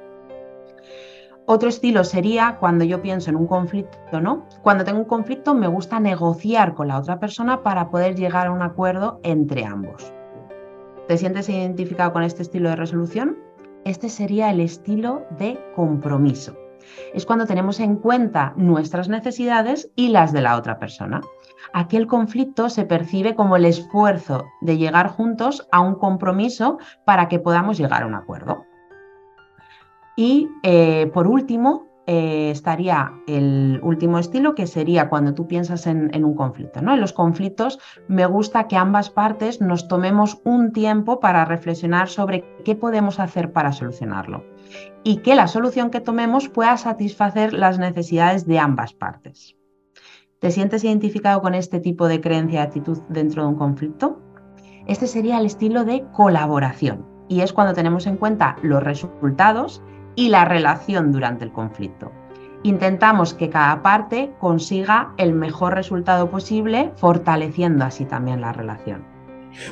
Otro 1.46 1.70
estilo 1.70 2.04
sería 2.04 2.58
cuando 2.60 2.84
yo 2.84 3.04
pienso 3.04 3.30
en 3.30 3.36
un 3.36 3.46
conflicto, 3.46 4.22
¿no? 4.22 4.48
Cuando 4.64 4.84
tengo 4.84 4.98
un 4.98 5.06
conflicto 5.06 5.54
me 5.54 5.68
gusta 5.68 6.00
negociar 6.00 6.74
con 6.74 6.88
la 6.88 6.98
otra 6.98 7.20
persona 7.20 7.62
para 7.62 7.92
poder 7.92 8.16
llegar 8.16 8.48
a 8.48 8.52
un 8.52 8.64
acuerdo 8.64 9.20
entre 9.22 9.66
ambos. 9.66 10.12
¿Te 11.08 11.18
sientes 11.18 11.50
identificado 11.50 12.14
con 12.14 12.24
este 12.24 12.42
estilo 12.42 12.70
de 12.70 12.76
resolución? 12.76 13.38
Este 13.86 14.08
sería 14.10 14.50
el 14.52 14.60
estilo 14.60 15.26
de 15.38 15.60
compromiso. 15.76 16.56
Es 17.14 17.26
cuando 17.26 17.46
tenemos 17.46 17.80
en 17.80 17.96
cuenta 17.96 18.54
nuestras 18.56 19.10
necesidades 19.10 19.92
y 19.96 20.10
las 20.10 20.32
de 20.32 20.42
la 20.42 20.56
otra 20.56 20.80
persona. 20.80 21.22
Aquí 21.74 21.98
el 21.98 22.08
conflicto 22.08 22.70
se 22.70 22.86
percibe 22.86 23.36
como 23.36 23.56
el 23.56 23.66
esfuerzo 23.66 24.46
de 24.62 24.78
llegar 24.78 25.10
juntos 25.10 25.68
a 25.72 25.80
un 25.80 25.96
compromiso 25.96 26.78
para 27.06 27.28
que 27.28 27.40
podamos 27.40 27.78
llegar 27.78 28.04
a 28.04 28.08
un 28.08 28.16
acuerdo. 28.16 28.66
Y 30.16 30.50
eh, 30.64 31.10
por 31.14 31.28
último, 31.28 31.88
eh, 32.08 32.50
estaría 32.50 33.14
el 33.28 33.80
último 33.84 34.18
estilo, 34.18 34.56
que 34.56 34.66
sería 34.66 35.08
cuando 35.08 35.34
tú 35.34 35.48
piensas 35.48 35.86
en, 35.86 36.26
un 36.26 36.36
conflicto. 36.36 36.82
¿no? 36.82 36.94
En 36.94 37.02
los 37.02 37.14
conflictos 37.14 37.80
me 38.08 38.26
gusta 38.26 38.68
que 38.68 38.76
ambas 38.76 39.10
partes 39.10 39.62
nos 39.62 39.88
tomemos 39.88 40.42
un 40.44 40.72
tiempo 40.72 41.20
para 41.20 41.46
reflexionar 41.46 42.10
sobre 42.10 42.44
qué 42.66 42.76
podemos 42.76 43.20
hacer 43.20 43.52
para 43.54 43.72
solucionarlo 43.72 44.44
y 45.04 45.18
que 45.18 45.36
la 45.36 45.48
solución 45.48 45.92
que 45.92 46.02
tomemos 46.02 46.50
pueda 46.50 46.76
satisfacer 46.78 47.54
las 47.54 47.78
necesidades 47.78 48.48
de 48.48 48.60
ambas 48.60 48.94
partes. 48.94 49.56
¿Te 50.40 50.50
sientes 50.50 50.84
identificado 50.84 51.42
con 51.42 51.54
este 51.54 51.80
tipo 51.80 52.08
de 52.08 52.20
creencia 52.20 52.62
y 52.62 52.64
actitud 52.64 52.98
dentro 53.10 53.44
de 53.44 53.50
un 53.50 53.56
conflicto? 53.56 54.20
Este 54.88 55.06
sería 55.06 55.38
el 55.38 55.46
estilo 55.46 55.86
de 55.86 56.04
colaboración 56.14 57.06
y 57.28 57.42
es 57.42 57.54
cuando 57.54 57.76
tenemos 57.76 58.08
en 58.08 58.18
cuenta 58.18 58.56
los 58.64 58.82
resultados 58.82 59.84
y 60.16 60.30
la 60.30 60.46
relación 60.46 61.12
durante 61.12 61.46
el 61.46 61.52
conflicto. 61.52 62.12
Intentamos 62.64 63.34
que 63.34 63.50
cada 63.50 63.82
parte 63.82 64.32
consiga 64.40 65.14
el 65.18 65.34
mejor 65.34 65.74
resultado 65.74 66.30
posible, 66.30 66.92
fortaleciendo 66.96 67.86
así 67.86 68.06
también 68.06 68.40
la 68.42 68.54
relación. 68.54 69.04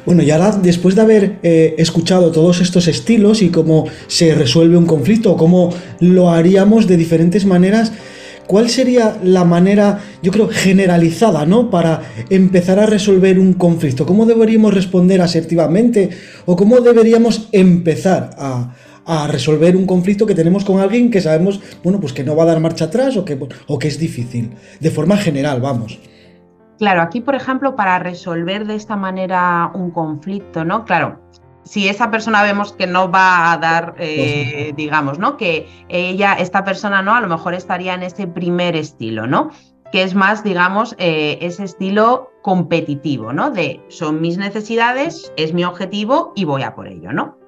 Bueno, 0.06 0.24
y 0.24 0.32
ahora 0.32 0.52
después 0.52 0.96
de 0.96 1.02
haber 1.02 1.40
eh, 1.44 1.76
escuchado 1.78 2.32
todos 2.32 2.62
estos 2.62 2.88
estilos 2.88 3.42
y 3.42 3.50
cómo 3.50 3.86
se 4.08 4.34
resuelve 4.36 4.76
un 4.76 4.86
conflicto, 4.86 5.38
cómo 5.38 5.70
lo 6.00 6.32
haríamos 6.32 6.88
de 6.88 6.98
diferentes 6.98 7.46
maneras, 7.46 7.94
¿cuál 8.48 8.70
sería 8.70 9.18
la 9.24 9.46
manera, 9.46 10.00
yo 10.22 10.32
creo, 10.32 10.50
generalizada, 10.50 11.46
¿no? 11.46 11.70
Para 11.70 12.02
empezar 12.30 12.80
a 12.80 12.88
resolver 12.88 13.40
un 13.40 13.54
conflicto. 13.54 14.06
¿Cómo 14.06 14.26
deberíamos 14.26 14.74
responder 14.74 15.22
asertivamente? 15.22 16.10
¿O 16.46 16.56
cómo 16.56 16.82
deberíamos 16.82 17.48
empezar 17.52 18.32
a, 18.38 18.74
a 19.06 19.28
resolver 19.28 19.76
un 19.76 19.86
conflicto 19.86 20.26
que 20.26 20.36
tenemos 20.36 20.66
con 20.66 20.80
alguien 20.80 21.12
que 21.12 21.22
sabemos, 21.22 21.62
bueno, 21.84 22.00
pues 22.00 22.14
que 22.14 22.24
no 22.24 22.36
va 22.36 22.44
a 22.44 22.48
dar 22.48 22.60
marcha 22.60 22.86
atrás 22.86 23.18
o 23.18 23.26
que, 23.26 23.40
o 23.68 23.80
que 23.80 23.88
es 23.88 24.00
difícil, 24.00 24.52
de 24.80 24.92
forma 24.92 25.18
general, 25.18 25.62
vamos. 25.62 26.00
Claro, 26.80 27.02
aquí, 27.02 27.20
por 27.20 27.36
ejemplo, 27.36 27.76
para 27.76 28.00
resolver 28.00 28.66
de 28.66 28.76
esta 28.76 28.96
manera 28.96 29.70
un 29.74 29.92
conflicto, 29.92 30.64
¿no? 30.64 30.86
Claro, 30.86 31.20
si 31.64 31.88
esa 31.88 32.10
persona 32.10 32.42
vemos 32.42 32.74
que 32.74 32.88
no 32.88 33.12
va 33.12 33.52
a 33.52 33.58
dar, 33.58 33.96
eh, 34.00 34.74
digamos, 34.76 35.20
¿no? 35.20 35.38
Que 35.38 35.68
ella, 35.90 36.34
esta 36.34 36.64
persona, 36.64 37.02
¿no? 37.02 37.14
A 37.14 37.22
lo 37.22 37.28
mejor 37.28 37.54
estaría 37.54 37.94
en 37.94 38.04
ese 38.04 38.28
primer 38.28 38.76
estilo, 38.76 39.28
¿no? 39.28 39.52
Que 39.92 40.04
es 40.04 40.16
más, 40.16 40.44
digamos, 40.44 40.96
eh, 41.00 41.38
ese 41.42 41.66
estilo 41.66 42.32
competitivo, 42.44 43.34
¿no? 43.34 43.52
De 43.52 43.82
son 43.90 44.22
mis 44.22 44.38
necesidades, 44.38 45.34
es 45.36 45.54
mi 45.54 45.66
objetivo 45.66 46.32
y 46.36 46.46
voy 46.46 46.64
a 46.64 46.76
por 46.76 46.88
ello, 46.88 47.12
¿no? 47.12 47.39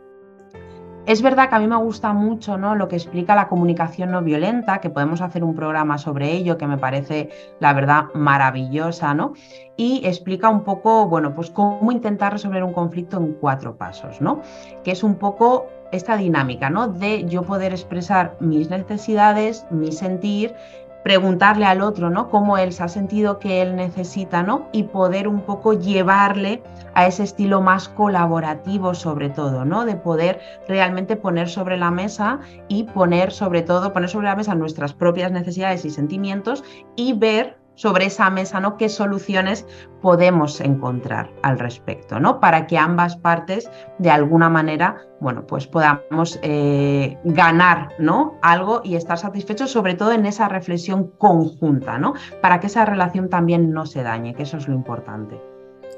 Es 1.11 1.21
verdad 1.21 1.49
que 1.49 1.55
a 1.55 1.59
mí 1.59 1.67
me 1.67 1.75
gusta 1.75 2.13
mucho 2.13 2.57
¿no? 2.57 2.73
lo 2.73 2.87
que 2.87 2.95
explica 2.95 3.35
la 3.35 3.49
comunicación 3.49 4.11
no 4.11 4.21
violenta, 4.21 4.79
que 4.79 4.89
podemos 4.89 5.19
hacer 5.19 5.43
un 5.43 5.53
programa 5.53 5.97
sobre 5.97 6.31
ello, 6.31 6.57
que 6.57 6.67
me 6.67 6.77
parece, 6.77 7.29
la 7.59 7.73
verdad, 7.73 8.05
maravillosa, 8.13 9.13
¿no? 9.13 9.33
Y 9.75 10.03
explica 10.05 10.47
un 10.47 10.63
poco, 10.63 11.09
bueno, 11.09 11.35
pues 11.35 11.49
cómo 11.49 11.91
intentar 11.91 12.31
resolver 12.31 12.63
un 12.63 12.71
conflicto 12.71 13.17
en 13.17 13.33
cuatro 13.33 13.75
pasos, 13.75 14.21
¿no? 14.21 14.41
Que 14.85 14.91
es 14.91 15.03
un 15.03 15.15
poco 15.15 15.67
esta 15.91 16.15
dinámica, 16.15 16.69
¿no? 16.69 16.87
De 16.87 17.25
yo 17.25 17.43
poder 17.43 17.73
expresar 17.73 18.37
mis 18.39 18.69
necesidades, 18.69 19.65
mi 19.69 19.91
sentir 19.91 20.55
preguntarle 21.03 21.65
al 21.65 21.81
otro, 21.81 22.09
¿no? 22.09 22.29
Cómo 22.29 22.57
él 22.57 22.73
se 22.73 22.83
ha 22.83 22.87
sentido 22.87 23.39
que 23.39 23.61
él 23.61 23.75
necesita, 23.75 24.43
¿no? 24.43 24.67
Y 24.71 24.83
poder 24.83 25.27
un 25.27 25.41
poco 25.41 25.73
llevarle 25.73 26.61
a 26.93 27.07
ese 27.07 27.23
estilo 27.23 27.61
más 27.61 27.89
colaborativo 27.89 28.93
sobre 28.93 29.29
todo, 29.29 29.65
¿no? 29.65 29.85
De 29.85 29.95
poder 29.95 30.39
realmente 30.67 31.15
poner 31.15 31.49
sobre 31.49 31.77
la 31.77 31.91
mesa 31.91 32.39
y 32.67 32.83
poner 32.83 33.31
sobre 33.31 33.61
todo, 33.61 33.93
poner 33.93 34.09
sobre 34.09 34.27
la 34.27 34.35
mesa 34.35 34.55
nuestras 34.55 34.93
propias 34.93 35.31
necesidades 35.31 35.85
y 35.85 35.89
sentimientos 35.89 36.63
y 36.95 37.13
ver 37.13 37.60
sobre 37.81 38.05
esa 38.05 38.29
mesa, 38.29 38.59
¿no? 38.59 38.77
¿Qué 38.77 38.89
soluciones 38.89 39.65
podemos 40.03 40.61
encontrar 40.61 41.31
al 41.41 41.57
respecto, 41.57 42.19
¿no? 42.19 42.39
Para 42.39 42.67
que 42.67 42.77
ambas 42.77 43.17
partes, 43.17 43.71
de 43.97 44.11
alguna 44.11 44.49
manera, 44.49 45.01
bueno, 45.19 45.47
pues 45.47 45.65
podamos 45.65 46.39
eh, 46.43 47.17
ganar, 47.23 47.89
¿no? 47.97 48.37
Algo 48.43 48.81
y 48.83 48.97
estar 48.97 49.17
satisfechos, 49.17 49.71
sobre 49.71 49.95
todo 49.95 50.11
en 50.11 50.27
esa 50.27 50.47
reflexión 50.47 51.07
conjunta, 51.17 51.97
¿no? 51.97 52.13
Para 52.39 52.59
que 52.59 52.67
esa 52.67 52.85
relación 52.85 53.29
también 53.29 53.71
no 53.71 53.87
se 53.87 54.03
dañe, 54.03 54.35
que 54.35 54.43
eso 54.43 54.57
es 54.57 54.67
lo 54.67 54.75
importante. 54.75 55.50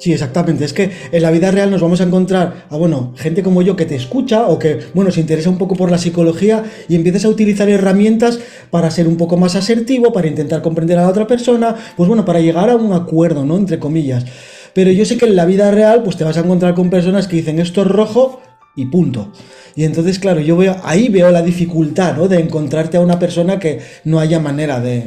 Sí, 0.03 0.11
exactamente. 0.11 0.65
Es 0.65 0.73
que 0.73 0.91
en 1.13 1.21
la 1.21 1.31
vida 1.31 1.49
real 1.49 1.71
nos 1.71 1.79
vamos 1.79 2.01
a 2.01 2.03
encontrar 2.03 2.65
a, 2.69 2.75
bueno, 2.75 3.13
gente 3.15 3.41
como 3.41 3.61
yo 3.61 3.77
que 3.77 3.85
te 3.85 3.95
escucha 3.95 4.47
o 4.47 4.59
que, 4.59 4.79
bueno, 4.93 5.11
se 5.11 5.21
interesa 5.21 5.49
un 5.49 5.57
poco 5.57 5.77
por 5.77 5.89
la 5.89 5.97
psicología 5.97 6.61
y 6.89 6.95
empiezas 6.95 7.23
a 7.23 7.29
utilizar 7.29 7.69
herramientas 7.69 8.39
para 8.69 8.91
ser 8.91 9.07
un 9.07 9.15
poco 9.15 9.37
más 9.37 9.55
asertivo, 9.55 10.11
para 10.11 10.27
intentar 10.27 10.61
comprender 10.61 10.97
a 10.97 11.03
la 11.03 11.07
otra 11.07 11.25
persona, 11.25 11.77
pues 11.95 12.09
bueno, 12.09 12.25
para 12.25 12.41
llegar 12.41 12.69
a 12.69 12.75
un 12.75 12.91
acuerdo, 12.91 13.45
¿no? 13.45 13.55
Entre 13.55 13.79
comillas. 13.79 14.25
Pero 14.73 14.91
yo 14.91 15.05
sé 15.05 15.15
que 15.15 15.23
en 15.23 15.37
la 15.37 15.45
vida 15.45 15.71
real, 15.71 16.03
pues 16.03 16.17
te 16.17 16.25
vas 16.25 16.35
a 16.35 16.41
encontrar 16.41 16.73
con 16.73 16.89
personas 16.89 17.29
que 17.29 17.37
dicen 17.37 17.59
esto 17.59 17.83
es 17.83 17.87
rojo 17.87 18.41
y 18.75 18.87
punto. 18.87 19.31
Y 19.73 19.85
entonces, 19.85 20.19
claro, 20.19 20.41
yo 20.41 20.57
veo, 20.57 20.75
ahí 20.83 21.07
veo 21.07 21.31
la 21.31 21.41
dificultad, 21.41 22.17
¿no? 22.17 22.27
De 22.27 22.41
encontrarte 22.41 22.97
a 22.97 22.99
una 22.99 23.19
persona 23.19 23.57
que 23.57 23.79
no 24.03 24.19
haya 24.19 24.41
manera 24.41 24.81
de, 24.81 25.05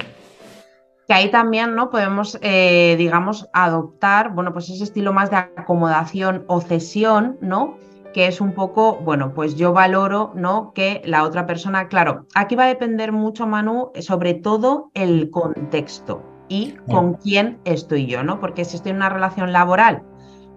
que 1.07 1.15
ahí 1.15 1.31
también 1.31 1.75
¿no? 1.75 1.91
podemos, 1.91 2.39
eh, 2.43 2.97
digamos, 2.99 3.49
adoptar, 3.53 4.33
bueno, 4.33 4.53
pues 4.53 4.69
ese 4.69 4.85
estilo 4.85 5.13
más 5.13 5.31
de 5.31 5.37
acomodación 5.37 6.45
o 6.49 6.61
cesión, 6.61 7.39
¿no? 7.41 7.77
Que 8.13 8.27
es 8.27 8.41
un 8.41 8.53
poco, 8.53 8.97
bueno, 8.97 9.33
pues 9.35 9.57
yo 9.57 9.73
valoro, 9.73 10.33
¿no? 10.35 10.73
Que 10.75 11.03
la 11.05 11.23
otra 11.23 11.47
persona, 11.47 11.89
claro, 11.89 12.27
aquí 12.35 12.57
va 12.57 12.65
a 12.65 12.69
depender 12.69 13.13
mucho, 13.13 13.47
Manu, 13.47 13.93
sobre 14.01 14.35
todo 14.35 14.91
el 14.95 15.31
contexto 15.31 16.23
y 16.49 16.73
con 16.89 17.15
quién 17.15 17.59
estoy 17.65 18.07
yo, 18.07 18.23
¿no? 18.23 18.41
Porque 18.41 18.65
si 18.65 18.77
estoy 18.77 18.91
en 18.91 18.97
una 18.97 19.09
relación 19.09 19.53
laboral 19.53 20.03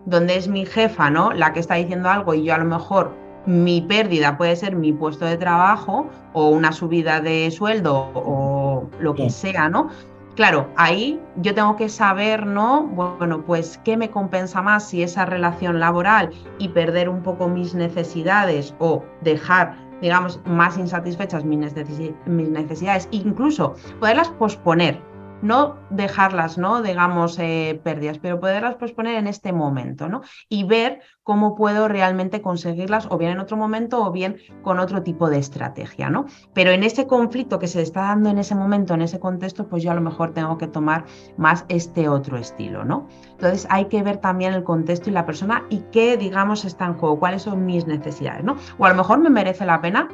donde 0.05 0.37
es 0.37 0.47
mi 0.47 0.65
jefa, 0.65 1.09
¿no? 1.09 1.31
La 1.31 1.53
que 1.53 1.59
está 1.59 1.75
diciendo 1.75 2.09
algo 2.09 2.33
y 2.33 2.43
yo 2.43 2.55
a 2.55 2.57
lo 2.57 2.65
mejor 2.65 3.13
mi 3.45 3.81
pérdida 3.81 4.37
puede 4.37 4.55
ser 4.55 4.75
mi 4.75 4.93
puesto 4.93 5.25
de 5.25 5.37
trabajo 5.37 6.07
o 6.33 6.49
una 6.49 6.71
subida 6.71 7.21
de 7.21 7.49
sueldo 7.51 8.11
o 8.13 8.89
lo 8.99 9.15
que 9.15 9.29
sea, 9.29 9.69
¿no? 9.69 9.89
Claro, 10.39 10.69
ahí 10.77 11.19
yo 11.35 11.53
tengo 11.53 11.75
que 11.75 11.89
saber, 11.89 12.45
¿no? 12.45 12.83
Bueno, 12.83 13.43
pues 13.45 13.77
qué 13.83 13.97
me 13.97 14.09
compensa 14.09 14.61
más 14.61 14.87
si 14.87 15.03
esa 15.03 15.25
relación 15.25 15.81
laboral 15.81 16.29
y 16.59 16.69
perder 16.69 17.09
un 17.09 17.21
poco 17.21 17.49
mis 17.49 17.75
necesidades 17.75 18.73
o 18.79 19.03
dejar, 19.19 19.75
digamos, 20.01 20.39
más 20.45 20.77
insatisfechas 20.77 21.43
mis 21.43 21.59
necesidades, 21.65 23.09
incluso 23.11 23.75
poderlas 23.99 24.29
posponer, 24.29 25.01
no 25.41 25.77
dejarlas, 25.89 26.57
¿no? 26.57 26.81
Digamos, 26.81 27.37
eh, 27.39 27.79
pérdidas, 27.83 28.19
pero 28.19 28.39
poderlas 28.39 28.75
posponer 28.75 29.15
en 29.15 29.27
este 29.27 29.53
momento, 29.53 30.09
¿no? 30.09 30.21
Y 30.47 30.63
ver 30.63 31.01
cómo 31.23 31.55
puedo 31.55 31.87
realmente 31.87 32.41
conseguirlas 32.41 33.07
o 33.09 33.17
bien 33.17 33.31
en 33.31 33.39
otro 33.39 33.57
momento 33.57 34.03
o 34.03 34.11
bien 34.11 34.37
con 34.63 34.79
otro 34.79 35.03
tipo 35.03 35.29
de 35.29 35.37
estrategia, 35.37 36.09
¿no? 36.09 36.25
Pero 36.53 36.71
en 36.71 36.83
ese 36.83 37.07
conflicto 37.07 37.59
que 37.59 37.67
se 37.67 37.81
está 37.81 38.01
dando 38.01 38.29
en 38.29 38.39
ese 38.39 38.55
momento, 38.55 38.93
en 38.93 39.01
ese 39.01 39.19
contexto, 39.19 39.67
pues 39.67 39.83
yo 39.83 39.91
a 39.91 39.95
lo 39.95 40.01
mejor 40.01 40.33
tengo 40.33 40.57
que 40.57 40.67
tomar 40.67 41.05
más 41.37 41.65
este 41.69 42.09
otro 42.09 42.37
estilo, 42.37 42.83
¿no? 42.83 43.07
Entonces 43.31 43.67
hay 43.69 43.85
que 43.85 44.03
ver 44.03 44.17
también 44.17 44.53
el 44.53 44.63
contexto 44.63 45.09
y 45.09 45.13
la 45.13 45.25
persona 45.25 45.65
y 45.69 45.79
qué, 45.91 46.17
digamos, 46.17 46.65
está 46.65 46.85
en 46.85 46.95
juego, 46.95 47.19
cuáles 47.19 47.43
son 47.43 47.65
mis 47.65 47.85
necesidades, 47.85 48.43
¿no? 48.43 48.57
O 48.77 48.85
a 48.85 48.89
lo 48.89 48.95
mejor 48.95 49.19
me 49.19 49.29
merece 49.29 49.65
la 49.65 49.81
pena 49.81 50.09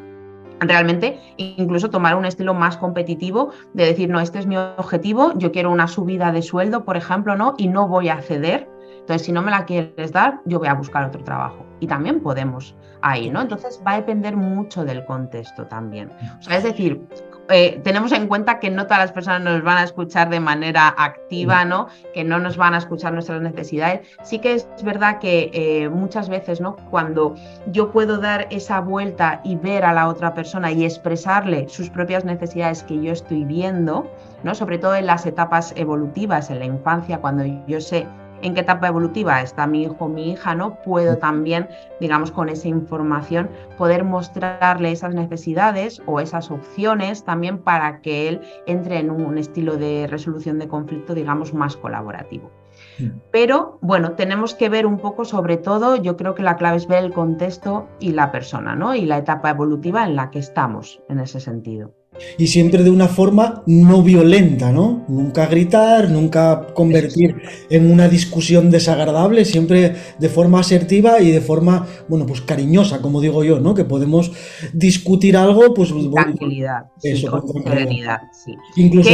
realmente 0.60 1.20
incluso 1.38 1.90
tomar 1.90 2.16
un 2.16 2.26
estilo 2.26 2.54
más 2.54 2.78
competitivo 2.78 3.52
de 3.74 3.86
decir, 3.86 4.10
no, 4.10 4.20
este 4.20 4.40
es 4.40 4.48
mi 4.48 4.58
objetivo, 4.58 5.34
yo 5.36 5.52
quiero 5.52 5.72
una 5.72 5.88
subida 5.88 6.32
de 6.32 6.42
sueldo, 6.42 6.86
por 6.86 6.98
ejemplo, 6.98 7.36
¿no? 7.36 7.56
Y 7.58 7.68
no 7.68 7.88
voy 7.88 8.10
a 8.10 8.22
ceder. 8.22 8.70
Entonces, 9.00 9.28
si 9.28 9.32
no 9.32 9.44
me 9.44 9.52
la 9.52 9.66
quieres 9.66 10.12
dar, 10.12 10.42
yo 10.46 10.58
voy 10.58 10.68
a 10.68 10.74
buscar 10.74 11.04
otro 11.04 11.24
trabajo. 11.24 11.64
Y 11.80 11.86
también 11.86 12.22
podemos 12.22 12.76
ahí, 13.02 13.30
¿no? 13.30 13.42
Entonces 13.42 13.80
va 13.86 13.92
a 13.92 13.96
depender 13.98 14.36
mucho 14.36 14.84
del 14.84 15.06
contexto 15.06 15.66
también. 15.68 16.10
O 16.40 16.42
sea, 16.42 16.58
es 16.58 16.64
decir, 16.64 17.06
eh, 17.50 17.80
tenemos 17.84 18.12
en 18.12 18.28
cuenta 18.28 18.60
que 18.60 18.70
no 18.70 18.86
todas 18.86 19.00
las 19.00 19.12
personas 19.12 19.42
nos 19.42 19.64
van 19.64 19.78
a 19.78 19.84
escuchar 19.84 20.30
de 20.30 20.40
manera 20.40 20.88
activa, 20.98 21.64
¿no? 21.66 21.88
Que 22.14 22.24
no 22.24 22.40
nos 22.40 22.58
van 22.58 22.74
a 22.74 22.78
escuchar 22.78 23.14
nuestras 23.14 23.42
necesidades. 23.42 24.08
Sí 24.24 24.40
que 24.40 24.54
es 24.54 24.68
verdad 24.84 25.20
que 25.20 25.52
eh, 25.54 25.90
muchas 25.90 26.30
veces, 26.30 26.60
¿no? 26.60 26.76
Cuando 26.90 27.36
yo 27.68 27.92
puedo 27.92 28.18
dar 28.18 28.48
esa 28.50 28.80
vuelta 28.82 29.42
y 29.44 29.56
ver 29.56 29.86
a 29.86 29.94
la 29.94 30.08
otra 30.08 30.34
persona 30.34 30.72
y 30.72 30.86
expresarle 30.86 31.70
sus 31.70 31.90
propias 31.90 32.26
necesidades 32.26 32.84
que 32.84 33.00
yo 33.02 33.12
estoy 33.12 33.46
viendo, 33.46 34.12
¿no? 34.44 34.56
Sobre 34.56 34.78
todo 34.78 34.96
en 34.96 35.06
las 35.06 35.26
etapas 35.26 35.74
evolutivas, 35.76 36.50
en 36.50 36.60
la 36.60 36.66
infancia, 36.66 37.20
cuando 37.20 37.46
yo 37.68 37.80
sé 37.80 38.08
en 38.42 38.54
qué 38.54 38.62
etapa 38.62 38.88
evolutiva 38.88 39.42
está 39.42 39.68
mi 39.68 39.84
hijo 39.84 39.98
o 40.00 40.10
mi 40.10 40.32
hija, 40.32 40.56
¿no? 40.56 40.76
Puedo 40.84 41.18
también, 41.18 41.68
digamos, 42.00 42.32
con 42.32 42.50
esa 42.50 42.68
información 42.68 43.50
poder 43.78 44.04
mostrarle 44.04 44.92
esas 44.92 45.14
necesidades 45.14 46.02
o 46.06 46.20
esas 46.20 46.52
opciones 46.52 47.24
también 47.24 47.58
para 47.60 48.02
que 48.02 48.30
él 48.30 48.42
entre 48.66 49.00
en 49.00 49.10
un 49.10 49.38
estilo 49.38 49.78
de 49.78 50.08
resolución 50.08 50.60
de 50.60 50.68
conflicto, 50.68 51.14
digamos, 51.14 51.54
más 51.54 51.76
colaborativo. 51.78 52.52
Mm. 53.00 53.20
Pero 53.32 53.78
bueno, 53.82 54.14
tenemos 54.14 54.54
que 54.54 54.70
ver 54.70 54.86
un 54.86 54.98
poco 54.98 55.26
sobre 55.26 55.58
todo, 55.58 55.96
yo 55.96 56.18
creo 56.18 56.36
que 56.36 56.44
la 56.44 56.58
clave 56.58 56.78
es 56.78 56.88
ver 56.88 57.04
el 57.04 57.14
contexto 57.14 57.88
y 58.00 58.12
la 58.12 58.32
persona, 58.32 58.76
¿no? 58.76 58.96
Y 58.96 59.06
la 59.06 59.18
etapa 59.18 59.50
evolutiva 59.50 60.04
en 60.06 60.16
la 60.16 60.30
que 60.30 60.40
estamos 60.40 61.02
en 61.10 61.20
ese 61.20 61.40
sentido. 61.40 61.94
Y 62.38 62.48
siempre 62.48 62.84
de 62.84 62.90
una 62.90 63.08
forma 63.08 63.64
no 63.66 64.02
violenta, 64.02 64.72
¿no? 64.72 65.06
Nunca 65.08 65.48
gritar, 65.48 66.10
nunca 66.10 66.68
convertir 66.74 67.36
en 67.70 67.92
una 67.92 68.08
discusión 68.08 68.72
desagradable, 68.72 69.46
siempre 69.46 69.96
de 70.20 70.30
forma 70.30 70.60
asertiva 70.60 71.22
y 71.22 71.32
de 71.32 71.42
forma, 71.42 71.88
bueno, 72.08 72.26
pues 72.26 72.42
cariñosa, 72.42 73.02
como 73.02 73.22
digo 73.22 73.44
yo, 73.44 73.60
¿no? 73.60 73.74
Que 73.74 73.86
podemos 73.86 74.32
discutir 74.74 75.38
algo, 75.38 75.74
pues... 75.74 75.94
tranquilidad, 76.14 76.86
eso, 77.02 77.32
con 77.32 77.64
serenidad, 77.64 78.20
sí. 78.32 78.54
Incluso... 78.76 79.10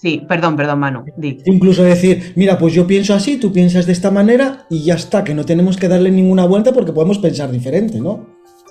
Sí, 0.00 0.22
perdón, 0.28 0.54
perdón, 0.54 0.78
Manu. 0.78 1.04
Incluso 1.44 1.82
decir, 1.82 2.32
mira, 2.36 2.56
pues 2.56 2.72
yo 2.72 2.86
pienso 2.86 3.14
así, 3.14 3.36
tú 3.36 3.52
piensas 3.52 3.84
de 3.84 3.92
esta 3.92 4.12
manera 4.12 4.64
y 4.70 4.84
ya 4.84 4.94
está, 4.94 5.24
que 5.24 5.34
no 5.34 5.44
tenemos 5.44 5.76
que 5.76 5.88
darle 5.88 6.12
ninguna 6.12 6.46
vuelta 6.46 6.72
porque 6.72 6.92
podemos 6.92 7.18
pensar 7.18 7.50
diferente, 7.50 8.00
¿no? 8.00 8.24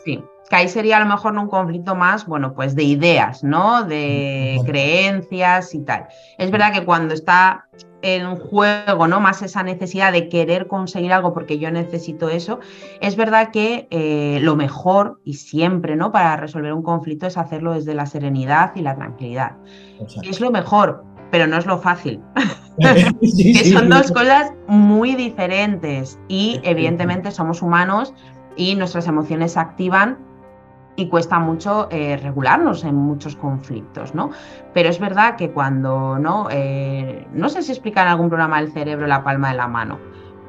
Sí, 0.06 0.20
que 0.50 0.56
ahí 0.56 0.70
sería 0.70 0.98
a 0.98 1.00
lo 1.02 1.06
mejor 1.06 1.38
un 1.38 1.48
conflicto 1.48 1.96
más, 1.96 2.26
bueno, 2.26 2.54
pues 2.54 2.76
de 2.76 2.84
ideas, 2.84 3.44
¿no? 3.44 3.84
De 3.84 4.60
creencias 4.66 5.74
y 5.76 5.80
tal. 5.84 6.08
Es 6.38 6.52
verdad 6.52 6.72
que 6.72 6.86
cuando 6.86 7.14
está 7.14 7.68
en 8.02 8.36
juego, 8.36 9.08
¿no? 9.08 9.20
Más 9.20 9.42
esa 9.42 9.64
necesidad 9.64 10.12
de 10.12 10.30
querer 10.30 10.68
conseguir 10.68 11.12
algo 11.12 11.34
porque 11.34 11.60
yo 11.60 11.72
necesito 11.72 12.30
eso, 12.30 12.60
es 13.02 13.16
verdad 13.16 13.50
que 13.52 13.88
eh, 13.90 14.40
lo 14.42 14.56
mejor 14.56 15.20
y 15.26 15.34
siempre, 15.34 15.96
¿no? 15.96 16.12
Para 16.12 16.38
resolver 16.38 16.72
un 16.74 16.84
conflicto 16.84 17.28
es 17.28 17.38
hacerlo 17.38 17.74
desde 17.74 17.94
la 17.94 18.06
serenidad 18.06 18.72
y 18.76 18.82
la 18.82 18.96
tranquilidad. 18.96 19.58
Es 20.24 20.40
lo 20.40 20.52
mejor, 20.52 21.04
pero 21.32 21.48
no 21.48 21.58
es 21.58 21.66
lo 21.66 21.80
fácil. 21.80 22.22
que 22.78 23.72
son 23.72 23.90
dos 23.90 24.12
cosas 24.12 24.54
muy 24.68 25.16
diferentes 25.16 26.20
y 26.28 26.60
evidentemente 26.64 27.32
somos 27.32 27.64
humanos 27.64 28.14
y 28.56 28.76
nuestras 28.76 29.08
emociones 29.08 29.54
se 29.54 29.60
activan 29.60 30.20
y 30.98 31.08
cuesta 31.08 31.40
mucho 31.40 31.88
eh, 31.92 32.18
regularnos 32.18 32.84
en 32.84 32.96
muchos 32.96 33.38
conflictos, 33.38 34.14
¿no? 34.14 34.32
Pero 34.74 34.90
es 34.90 35.00
verdad 35.00 35.38
que 35.38 35.52
cuando, 35.52 36.20
¿no? 36.20 36.48
Eh, 36.52 37.26
no 37.32 37.48
sé 37.48 37.62
si 37.62 37.72
explica 37.72 38.02
en 38.02 38.10
algún 38.10 38.28
programa 38.28 38.60
el 38.60 38.74
cerebro 38.74 39.08
la 39.08 39.24
palma 39.24 39.52
de 39.52 39.58
la 39.58 39.68
mano, 39.68 40.00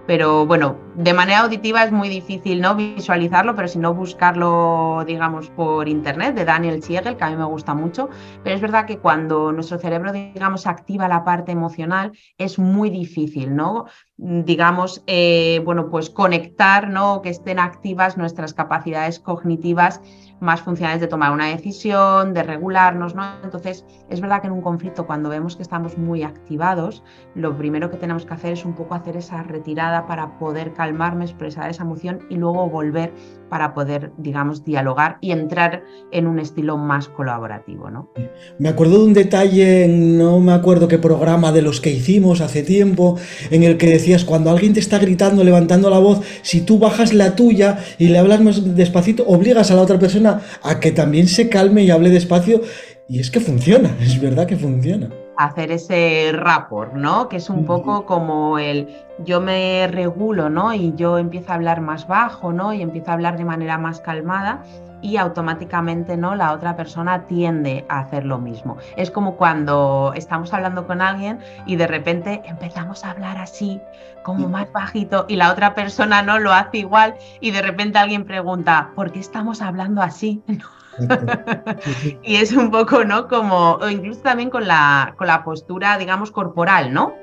pero 0.08 0.46
bueno, 0.46 0.78
de 0.94 1.12
manera 1.12 1.40
auditiva 1.40 1.84
es 1.84 1.92
muy 1.92 2.08
difícil 2.08 2.62
no 2.62 2.74
visualizarlo, 2.74 3.54
pero 3.54 3.68
si 3.68 3.78
no 3.78 3.92
buscarlo, 3.92 5.04
digamos, 5.06 5.50
por 5.50 5.86
internet, 5.86 6.34
de 6.34 6.46
Daniel 6.46 6.82
Siegel, 6.82 7.18
que 7.18 7.24
a 7.24 7.28
mí 7.28 7.36
me 7.36 7.44
gusta 7.44 7.74
mucho. 7.74 8.08
Pero 8.42 8.56
es 8.56 8.62
verdad 8.62 8.86
que 8.86 9.00
cuando 9.00 9.52
nuestro 9.52 9.78
cerebro, 9.78 10.10
digamos, 10.10 10.66
activa 10.66 11.08
la 11.08 11.24
parte 11.24 11.52
emocional, 11.52 12.12
es 12.38 12.58
muy 12.58 12.88
difícil, 12.88 13.54
¿no? 13.54 13.84
digamos, 14.18 15.04
eh, 15.06 15.62
bueno, 15.64 15.90
pues 15.90 16.10
conectar, 16.10 16.88
¿no? 16.88 17.22
Que 17.22 17.28
estén 17.28 17.60
activas 17.60 18.16
nuestras 18.16 18.52
capacidades 18.52 19.20
cognitivas 19.20 20.00
más 20.40 20.60
funcionales 20.62 21.00
de 21.00 21.06
tomar 21.06 21.32
una 21.32 21.46
decisión, 21.46 22.34
de 22.34 22.42
regularnos, 22.42 23.14
¿no? 23.14 23.24
Entonces, 23.42 23.84
es 24.08 24.20
verdad 24.20 24.40
que 24.40 24.46
en 24.46 24.52
un 24.52 24.62
conflicto, 24.62 25.06
cuando 25.06 25.28
vemos 25.28 25.56
que 25.56 25.62
estamos 25.62 25.98
muy 25.98 26.22
activados, 26.22 27.02
lo 27.34 27.56
primero 27.56 27.90
que 27.90 27.96
tenemos 27.96 28.24
que 28.24 28.34
hacer 28.34 28.52
es 28.52 28.64
un 28.64 28.74
poco 28.74 28.94
hacer 28.94 29.16
esa 29.16 29.42
retirada 29.42 30.06
para 30.06 30.38
poder 30.38 30.72
calmarme, 30.72 31.24
expresar 31.24 31.70
esa 31.70 31.82
emoción 31.82 32.20
y 32.30 32.36
luego 32.36 32.68
volver 32.68 33.12
para 33.48 33.74
poder, 33.74 34.12
digamos, 34.18 34.64
dialogar 34.64 35.18
y 35.20 35.32
entrar 35.32 35.82
en 36.12 36.26
un 36.26 36.38
estilo 36.38 36.76
más 36.76 37.08
colaborativo, 37.08 37.90
¿no? 37.90 38.10
Me 38.58 38.68
acuerdo 38.68 38.98
de 38.98 39.04
un 39.04 39.14
detalle, 39.14 39.88
no 39.88 40.38
me 40.40 40.52
acuerdo 40.52 40.88
qué 40.88 40.98
programa 40.98 41.50
de 41.52 41.62
los 41.62 41.80
que 41.80 41.90
hicimos 41.90 42.40
hace 42.40 42.62
tiempo, 42.62 43.16
en 43.50 43.62
el 43.62 43.78
que 43.78 43.88
decías, 43.88 44.24
cuando 44.24 44.50
alguien 44.50 44.74
te 44.74 44.80
está 44.80 44.98
gritando, 44.98 45.44
levantando 45.44 45.88
la 45.90 45.98
voz, 45.98 46.20
si 46.42 46.60
tú 46.60 46.78
bajas 46.78 47.14
la 47.14 47.34
tuya 47.36 47.78
y 47.98 48.08
le 48.08 48.18
hablas 48.18 48.40
más 48.40 48.76
despacito, 48.76 49.24
obligas 49.26 49.70
a 49.70 49.74
la 49.74 49.82
otra 49.82 49.98
persona 49.98 50.27
a 50.62 50.80
que 50.80 50.92
también 50.92 51.28
se 51.28 51.48
calme 51.48 51.82
y 51.82 51.90
hable 51.90 52.10
despacio, 52.10 52.62
y 53.08 53.20
es 53.20 53.30
que 53.30 53.40
funciona, 53.40 53.90
es 54.00 54.20
verdad 54.20 54.46
que 54.46 54.56
funciona. 54.56 55.08
hacer 55.36 55.70
ese 55.70 56.32
rapport, 56.32 56.94
¿no? 56.94 57.28
Que 57.28 57.36
es 57.36 57.48
un 57.48 57.64
poco 57.64 58.04
como 58.06 58.58
el 58.58 58.88
yo 59.24 59.40
me 59.40 59.86
regulo, 59.86 60.50
¿no? 60.50 60.74
Y 60.74 60.94
yo 60.96 61.16
empiezo 61.18 61.52
a 61.52 61.54
hablar 61.54 61.80
más 61.80 62.08
bajo, 62.08 62.52
¿no? 62.52 62.72
Y 62.72 62.82
empiezo 62.82 63.10
a 63.10 63.14
hablar 63.14 63.38
de 63.38 63.44
manera 63.44 63.78
más 63.78 64.00
calmada 64.00 64.64
y 65.02 65.16
automáticamente 65.16 66.16
no 66.16 66.34
la 66.34 66.52
otra 66.52 66.76
persona 66.76 67.26
tiende 67.26 67.84
a 67.88 68.00
hacer 68.00 68.24
lo 68.24 68.38
mismo. 68.38 68.76
Es 68.96 69.10
como 69.10 69.36
cuando 69.36 70.12
estamos 70.14 70.52
hablando 70.52 70.86
con 70.86 71.00
alguien 71.00 71.38
y 71.66 71.76
de 71.76 71.86
repente 71.86 72.42
empezamos 72.44 73.04
a 73.04 73.10
hablar 73.10 73.38
así, 73.38 73.80
como 74.22 74.48
más 74.48 74.70
bajito 74.72 75.24
y 75.28 75.36
la 75.36 75.52
otra 75.52 75.74
persona 75.74 76.22
no 76.22 76.38
lo 76.38 76.52
hace 76.52 76.78
igual 76.78 77.14
y 77.40 77.50
de 77.50 77.62
repente 77.62 77.98
alguien 77.98 78.24
pregunta, 78.24 78.90
¿por 78.94 79.12
qué 79.12 79.20
estamos 79.20 79.62
hablando 79.62 80.02
así? 80.02 80.42
y 82.22 82.36
es 82.36 82.52
un 82.52 82.70
poco, 82.70 83.04
¿no? 83.04 83.28
Como, 83.28 83.74
o 83.74 83.88
incluso 83.88 84.20
también 84.20 84.50
con 84.50 84.66
la, 84.66 85.14
con 85.16 85.26
la 85.26 85.44
postura, 85.44 85.98
digamos, 85.98 86.30
corporal, 86.30 86.92
¿no? 86.92 87.14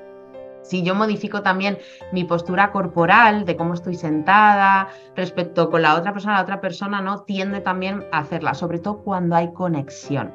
Si 0.65 0.82
yo 0.82 0.95
modifico 0.95 1.43
también 1.43 1.78
mi 2.12 2.23
postura 2.23 2.71
corporal, 2.71 3.45
de 3.45 3.56
cómo 3.56 3.75
estoy 3.75 3.93
sentada, 3.93 4.88
respecto 5.15 5.69
con 5.69 5.84
la 5.84 5.95
otra 5.95 6.12
persona, 6.12 6.36
la 6.36 6.41
otra 6.41 6.60
persona 6.60 7.01
no 7.01 7.21
tiende 7.21 7.62
también 7.62 8.04
a 8.12 8.19
hacerla, 8.19 8.56
sobre 8.56 8.80
todo 8.80 9.04
cuando 9.04 9.36
hay 9.36 9.54
conexión. 9.54 10.34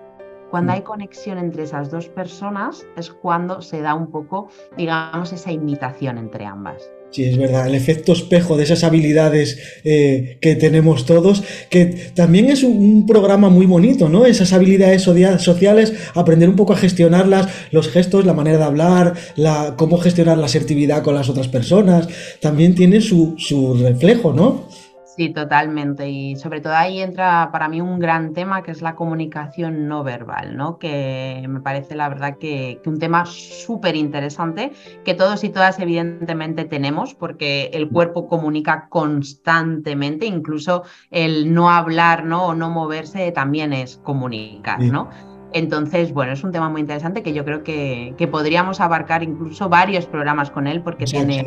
Cuando 0.50 0.72
mm. 0.72 0.74
hay 0.76 0.82
conexión 0.82 1.38
entre 1.38 1.64
esas 1.64 1.90
dos 1.90 2.08
personas 2.08 2.86
es 2.96 3.10
cuando 3.10 3.60
se 3.60 3.82
da 3.82 3.94
un 3.94 4.12
poco, 4.12 4.48
digamos, 4.76 5.32
esa 5.32 5.50
imitación 5.50 6.16
entre 6.16 6.46
ambas. 6.46 6.88
Sí, 7.12 7.24
es 7.24 7.36
verdad, 7.36 7.66
el 7.66 7.74
efecto 7.74 8.12
espejo 8.12 8.56
de 8.56 8.62
esas 8.62 8.84
habilidades 8.84 9.58
eh, 9.82 10.38
que 10.40 10.54
tenemos 10.54 11.06
todos, 11.06 11.42
que 11.68 11.86
también 12.14 12.48
es 12.48 12.62
un, 12.62 13.04
programa 13.04 13.48
muy 13.48 13.66
bonito, 13.66 14.08
¿no? 14.08 14.26
Esas 14.26 14.52
habilidades 14.52 15.02
sociales, 15.02 15.92
aprender 16.14 16.48
un 16.48 16.54
poco 16.54 16.72
a 16.72 16.76
gestionarlas, 16.76 17.48
los 17.72 17.88
gestos, 17.88 18.26
la 18.26 18.34
manera 18.34 18.58
de 18.58 18.64
hablar, 18.64 19.14
la, 19.34 19.74
cómo 19.76 19.98
gestionar 19.98 20.38
la 20.38 20.46
asertividad 20.46 21.02
con 21.02 21.16
las 21.16 21.28
otras 21.28 21.48
personas, 21.48 22.06
también 22.38 22.76
tiene 22.76 23.00
su, 23.00 23.34
su 23.38 23.74
reflejo, 23.74 24.32
¿no? 24.32 24.68
Sí, 25.16 25.30
totalmente. 25.30 26.08
Y 26.08 26.36
sobre 26.36 26.60
todo 26.60 26.74
ahí 26.74 27.00
entra 27.00 27.50
para 27.50 27.68
mí 27.68 27.80
un 27.80 27.98
gran 27.98 28.32
tema 28.32 28.62
que 28.62 28.70
es 28.70 28.80
la 28.80 28.94
comunicación 28.94 29.88
no 29.88 30.04
verbal, 30.04 30.56
¿no? 30.56 30.78
Que 30.78 31.44
me 31.48 31.60
parece 31.60 31.96
la 31.96 32.08
verdad 32.08 32.38
que, 32.38 32.80
un 32.86 32.98
tema 32.98 33.26
súper 33.26 33.96
interesante 33.96 34.72
que 35.04 35.14
todos 35.14 35.42
y 35.42 35.48
todas 35.48 35.80
evidentemente 35.80 36.64
tenemos 36.64 37.14
porque 37.14 37.70
el 37.72 37.88
cuerpo 37.88 38.28
comunica 38.28 38.88
constantemente, 38.88 40.26
incluso 40.26 40.84
el 41.10 41.52
no 41.52 41.70
hablar, 41.70 42.24
¿no? 42.24 42.46
O 42.46 42.54
no 42.54 42.70
moverse 42.70 43.32
también 43.32 43.72
es 43.72 43.96
comunicar, 43.98 44.80
¿no? 44.80 45.10
Entonces, 45.52 46.12
bueno, 46.12 46.32
es 46.32 46.44
un 46.44 46.52
tema 46.52 46.68
muy 46.68 46.82
interesante 46.82 47.24
que 47.24 47.32
yo 47.32 47.44
creo 47.44 47.64
que, 47.64 48.28
podríamos 48.30 48.80
abarcar 48.80 49.24
incluso 49.24 49.68
varios 49.68 50.06
programas 50.06 50.52
con 50.52 50.68
él 50.68 50.82
porque 50.82 51.04
tiene 51.04 51.44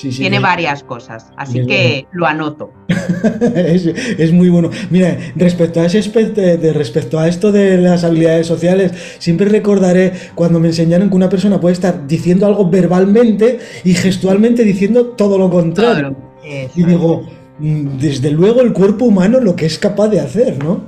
tiene 0.00 0.38
varias 0.38 0.82
cosas, 0.82 1.30
así 1.36 1.66
que 1.66 2.06
lo 2.12 2.26
anoto. 2.26 2.72
es, 3.54 4.32
muy 4.32 4.48
bueno. 4.48 4.70
Mira, 4.90 5.16
respecto 5.36 5.80
a 5.80 5.86
ese 5.86 6.00
de, 6.00 6.72
respecto 6.72 7.18
a 7.18 7.28
esto 7.28 7.52
de 7.52 7.78
las 7.78 8.04
habilidades 8.04 8.46
sociales, 8.46 8.92
siempre 9.18 9.48
recordaré 9.48 10.12
cuando 10.34 10.60
me 10.60 10.68
enseñaron 10.68 11.10
que 11.10 11.16
una 11.16 11.28
persona 11.28 11.60
puede 11.60 11.74
estar 11.74 12.06
diciendo 12.06 12.46
algo 12.46 12.68
verbalmente 12.68 13.58
y 13.84 13.94
gestualmente 13.94 14.64
diciendo 14.64 15.06
todo 15.06 15.38
lo 15.38 15.50
contrario. 15.50 16.16
y 16.44 16.82
digo, 16.82 17.28
mm, 17.58 17.98
desde 17.98 18.30
luego 18.30 18.60
el 18.60 18.72
cuerpo 18.72 19.04
humano 19.04 19.40
lo 19.40 19.56
que 19.56 19.66
es 19.66 19.78
capaz 19.78 20.08
de 20.08 20.20
hacer, 20.20 20.62
¿no? 20.62 20.82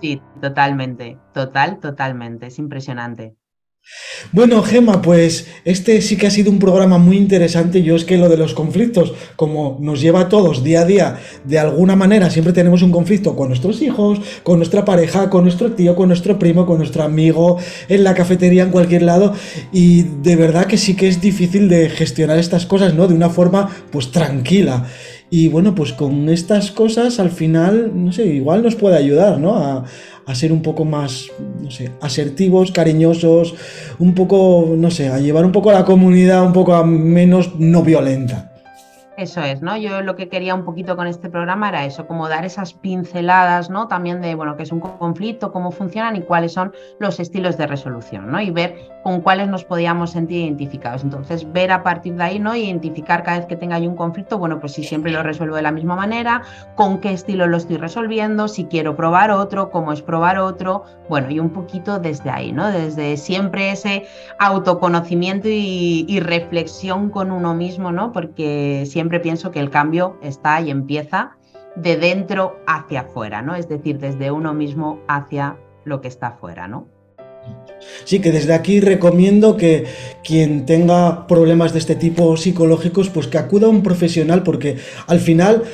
Sí, 0.00 0.20
totalmente, 0.40 1.18
total, 1.32 1.78
totalmente, 1.78 2.46
es 2.46 2.58
impresionante. 2.58 3.34
Bueno, 4.32 4.62
Gema, 4.62 5.02
pues 5.02 5.46
este 5.64 6.00
sí 6.00 6.16
que 6.16 6.26
ha 6.26 6.30
sido 6.30 6.50
un 6.50 6.58
programa 6.58 6.98
muy 6.98 7.16
interesante. 7.16 7.82
Yo 7.82 7.94
es 7.94 8.04
que 8.04 8.16
lo 8.16 8.28
de 8.28 8.36
los 8.36 8.54
conflictos, 8.54 9.12
como 9.36 9.78
nos 9.80 10.00
lleva 10.00 10.20
a 10.20 10.28
todos 10.28 10.64
día 10.64 10.80
a 10.80 10.84
día, 10.84 11.18
de 11.44 11.58
alguna 11.58 11.94
manera 11.94 12.30
siempre 12.30 12.52
tenemos 12.52 12.82
un 12.82 12.90
conflicto 12.90 13.36
con 13.36 13.48
nuestros 13.48 13.82
hijos, 13.82 14.20
con 14.42 14.58
nuestra 14.58 14.84
pareja, 14.84 15.28
con 15.28 15.44
nuestro 15.44 15.72
tío, 15.72 15.94
con 15.94 16.08
nuestro 16.08 16.38
primo, 16.38 16.66
con 16.66 16.78
nuestro 16.78 17.02
amigo, 17.02 17.58
en 17.88 18.04
la 18.04 18.14
cafetería, 18.14 18.62
en 18.62 18.70
cualquier 18.70 19.02
lado. 19.02 19.34
Y 19.72 20.02
de 20.02 20.36
verdad 20.36 20.66
que 20.66 20.78
sí 20.78 20.96
que 20.96 21.08
es 21.08 21.20
difícil 21.20 21.68
de 21.68 21.90
gestionar 21.90 22.38
estas 22.38 22.66
cosas, 22.66 22.94
¿no? 22.94 23.06
De 23.06 23.14
una 23.14 23.28
forma, 23.30 23.70
pues 23.92 24.10
tranquila. 24.10 24.86
Y 25.30 25.48
bueno, 25.48 25.74
pues 25.74 25.92
con 25.92 26.28
estas 26.28 26.70
cosas 26.70 27.18
al 27.18 27.30
final, 27.30 27.90
no 27.94 28.12
sé, 28.12 28.26
igual 28.26 28.62
nos 28.62 28.76
puede 28.76 28.96
ayudar, 28.96 29.38
¿no? 29.38 29.56
A, 29.56 29.84
a 30.26 30.34
ser 30.34 30.52
un 30.52 30.62
poco 30.62 30.84
más, 30.84 31.26
no 31.60 31.70
sé, 31.70 31.90
asertivos, 32.00 32.72
cariñosos, 32.72 33.54
un 33.98 34.14
poco, 34.14 34.74
no 34.76 34.90
sé, 34.90 35.08
a 35.08 35.18
llevar 35.18 35.44
un 35.44 35.52
poco 35.52 35.70
a 35.70 35.74
la 35.74 35.84
comunidad 35.84 36.44
un 36.44 36.52
poco 36.52 36.74
a 36.74 36.84
menos 36.84 37.58
no 37.58 37.82
violenta. 37.82 38.53
Eso 39.16 39.42
es, 39.42 39.62
¿no? 39.62 39.76
Yo 39.76 40.00
lo 40.00 40.16
que 40.16 40.28
quería 40.28 40.56
un 40.56 40.64
poquito 40.64 40.96
con 40.96 41.06
este 41.06 41.30
programa 41.30 41.68
era 41.68 41.84
eso, 41.84 42.08
como 42.08 42.28
dar 42.28 42.44
esas 42.44 42.74
pinceladas, 42.74 43.70
¿no? 43.70 43.86
También 43.86 44.20
de, 44.20 44.34
bueno, 44.34 44.56
qué 44.56 44.64
es 44.64 44.72
un 44.72 44.80
conflicto, 44.80 45.52
cómo 45.52 45.70
funcionan 45.70 46.16
y 46.16 46.22
cuáles 46.22 46.52
son 46.52 46.72
los 46.98 47.20
estilos 47.20 47.56
de 47.56 47.68
resolución, 47.68 48.32
¿no? 48.32 48.40
Y 48.40 48.50
ver 48.50 48.76
con 49.04 49.20
cuáles 49.20 49.46
nos 49.46 49.64
podíamos 49.64 50.10
sentir 50.10 50.42
identificados. 50.42 51.04
Entonces, 51.04 51.50
ver 51.52 51.70
a 51.70 51.84
partir 51.84 52.16
de 52.16 52.24
ahí, 52.24 52.38
¿no? 52.40 52.56
Identificar 52.56 53.22
cada 53.22 53.38
vez 53.38 53.46
que 53.46 53.54
tenga 53.54 53.78
yo 53.78 53.88
un 53.88 53.94
conflicto, 53.94 54.36
bueno, 54.36 54.58
pues 54.58 54.72
si 54.72 54.82
siempre 54.82 55.12
lo 55.12 55.22
resuelvo 55.22 55.54
de 55.54 55.62
la 55.62 55.70
misma 55.70 55.94
manera, 55.94 56.42
con 56.74 56.98
qué 56.98 57.12
estilo 57.12 57.46
lo 57.46 57.58
estoy 57.58 57.76
resolviendo, 57.76 58.48
si 58.48 58.64
quiero 58.64 58.96
probar 58.96 59.30
otro, 59.30 59.70
cómo 59.70 59.92
es 59.92 60.02
probar 60.02 60.38
otro, 60.38 60.84
bueno, 61.08 61.30
y 61.30 61.38
un 61.38 61.50
poquito 61.50 62.00
desde 62.00 62.30
ahí, 62.30 62.50
¿no? 62.50 62.68
Desde 62.68 63.16
siempre 63.16 63.70
ese 63.70 64.06
autoconocimiento 64.40 65.48
y, 65.48 66.04
y 66.08 66.18
reflexión 66.18 67.10
con 67.10 67.30
uno 67.30 67.54
mismo, 67.54 67.92
¿no? 67.92 68.10
Porque 68.10 68.82
siempre 68.86 69.03
siempre 69.04 69.20
pienso 69.20 69.50
que 69.50 69.60
el 69.60 69.68
cambio 69.68 70.16
está 70.22 70.62
y 70.62 70.70
empieza 70.70 71.36
de 71.76 71.98
dentro 71.98 72.56
hacia 72.66 73.00
afuera, 73.00 73.42
¿no? 73.42 73.54
Es 73.54 73.68
decir, 73.68 73.98
desde 73.98 74.30
uno 74.30 74.54
mismo 74.54 75.00
hacia 75.08 75.58
lo 75.84 76.00
que 76.00 76.08
está 76.08 76.28
afuera, 76.28 76.68
¿no? 76.68 76.88
Sí, 78.04 78.20
que 78.20 78.32
desde 78.32 78.54
aquí 78.54 78.80
recomiendo 78.80 79.58
que 79.58 79.84
quien 80.26 80.64
tenga 80.64 81.26
problemas 81.26 81.74
de 81.74 81.80
este 81.80 81.96
tipo 81.96 82.34
psicológicos, 82.38 83.10
pues 83.10 83.26
que 83.26 83.36
acuda 83.36 83.66
a 83.66 83.70
un 83.70 83.82
profesional, 83.82 84.42
porque 84.42 84.78
al 85.06 85.20
final 85.20 85.64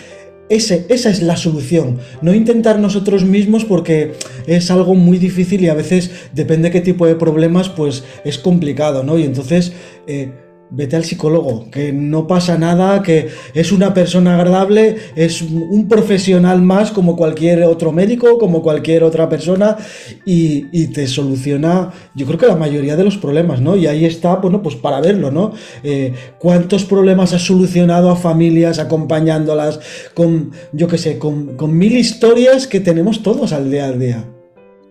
ese, 0.49 0.87
esa 0.89 1.11
es 1.11 1.23
la 1.23 1.37
solución. 1.37 2.01
No 2.23 2.35
intentar 2.35 2.81
nosotros 2.81 3.25
mismos 3.25 3.65
porque 3.65 4.15
es 4.49 4.73
algo 4.73 4.97
muy 4.97 5.19
difícil 5.19 5.61
y 5.61 5.69
a 5.69 5.75
veces 5.75 6.11
depende 6.33 6.73
qué 6.73 6.81
tipo 6.81 7.07
de 7.07 7.15
problemas, 7.15 7.69
pues 7.69 8.03
es 8.25 8.39
complicado, 8.39 9.05
¿no? 9.05 9.17
Y 9.17 9.23
entonces 9.23 9.73
eh, 10.09 10.33
vete 10.71 10.97
al 10.97 11.05
psicólogo, 11.05 11.71
que 11.71 11.93
no 11.93 12.27
pasa 12.27 12.57
nada, 12.57 13.03
que 13.03 13.29
es 13.55 13.73
una 13.73 13.93
persona 13.93 14.35
agradable, 14.35 14.97
es 15.17 15.43
un 15.43 15.89
profesional 15.89 16.63
más 16.63 16.91
como 16.91 17.17
cualquier 17.17 17.65
otro 17.65 17.93
médico, 17.93 18.39
como 18.39 18.63
cualquier 18.63 19.03
otra 19.05 19.29
persona, 19.29 19.77
y, 20.25 20.61
te 20.91 21.07
soluciona, 21.07 21.93
yo 22.15 22.27
creo 22.27 22.39
que 22.39 22.47
la 22.47 22.57
mayoría 22.57 22.97
de 22.97 23.05
los 23.05 23.17
problemas, 23.17 23.61
¿no? 23.61 23.77
Y 23.77 23.87
ahí 23.87 24.05
está, 24.05 24.37
bueno, 24.37 24.63
pues 24.63 24.77
para 24.77 25.01
verlo, 25.01 25.31
¿no? 25.31 25.53
Eh, 25.85 26.15
¿Cuántos 26.39 26.85
problemas 26.85 27.33
has 27.33 27.43
solucionado 27.43 28.11
a 28.11 28.17
familias 28.17 28.79
acompañándolas 28.79 29.81
con, 30.15 30.51
yo 30.73 30.89
qué 30.89 30.99
sé, 30.99 31.19
con, 31.19 31.57
con 31.57 31.77
mil 31.77 31.97
historias 31.97 32.67
que 32.67 32.81
tenemos 32.81 33.23
todos 33.23 33.53
al 33.53 33.71
día 33.71 33.87
al 33.87 33.99
día? 33.99 34.40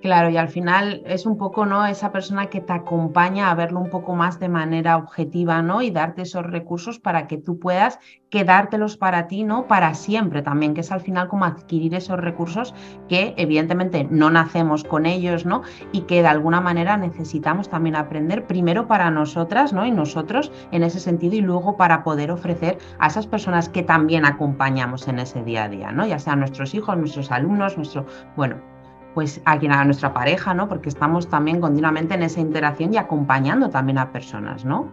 Claro, 0.01 0.29
y 0.29 0.37
al 0.37 0.47
final 0.47 1.01
es 1.05 1.25
un 1.25 1.37
poco, 1.37 1.65
¿no? 1.65 1.85
Esa 1.85 2.13
persona 2.13 2.45
que 2.45 2.61
te 2.61 2.71
acompaña 2.71 3.51
a 3.51 3.55
verlo 3.55 3.81
un 3.81 3.89
poco 3.89 4.15
más 4.15 4.39
de 4.39 4.47
manera 4.47 4.95
objetiva, 4.95 5.61
¿no? 5.61 5.81
Y 5.81 5.91
darte 5.91 6.21
esos 6.21 6.45
recursos 6.45 6.99
para 6.99 7.27
que 7.27 7.37
tú 7.37 7.59
puedas 7.59 7.99
quedártelos 8.29 8.95
para 8.95 9.27
ti, 9.27 9.43
¿no? 9.43 9.67
Para 9.67 9.93
siempre 9.95 10.41
también, 10.41 10.73
que 10.73 10.81
es 10.81 10.91
al 10.93 11.01
final 11.01 11.27
como 11.27 11.43
adquirir 11.43 11.93
esos 11.95 12.17
recursos 12.17 12.73
que 13.09 13.33
evidentemente 13.35 14.07
no 14.09 14.29
nacemos 14.29 14.85
con 14.85 15.05
ellos, 15.05 15.45
¿no? 15.45 15.63
Y 15.91 16.01
que 16.03 16.21
de 16.21 16.29
alguna 16.29 16.61
manera 16.61 16.95
necesitamos 16.95 17.67
también 17.69 17.97
aprender 17.97 18.47
primero 18.47 18.87
para 18.87 19.11
nosotras, 19.11 19.73
¿no? 19.73 19.85
Y 19.85 19.91
nosotros 19.91 20.49
en 20.71 20.83
ese 20.83 21.01
sentido 21.01 21.35
y 21.35 21.41
luego 21.41 21.75
para 21.75 22.05
poder 22.05 22.31
ofrecer 22.31 22.77
a 22.99 23.07
esas 23.07 23.27
personas 23.27 23.67
que 23.67 23.83
también 23.83 24.23
acompañamos 24.23 25.09
en 25.09 25.19
ese 25.19 25.43
día 25.43 25.65
a 25.65 25.69
día, 25.69 25.91
¿no? 25.91 26.07
Ya 26.07 26.19
sean 26.19 26.39
nuestros 26.39 26.73
hijos, 26.73 26.95
nuestros 26.97 27.31
alumnos, 27.31 27.75
nuestro, 27.75 28.05
bueno, 28.37 28.78
pues 29.13 29.41
a, 29.45 29.53
a 29.53 29.85
nuestra 29.85 30.13
pareja, 30.13 30.53
¿no? 30.53 30.67
Porque 30.67 30.89
estamos 30.89 31.29
también 31.29 31.59
continuamente 31.59 32.13
en 32.13 32.23
esa 32.23 32.39
interacción 32.39 32.93
y 32.93 32.97
acompañando 32.97 33.69
también 33.69 33.97
a 33.97 34.11
personas, 34.11 34.65
¿no? 34.65 34.91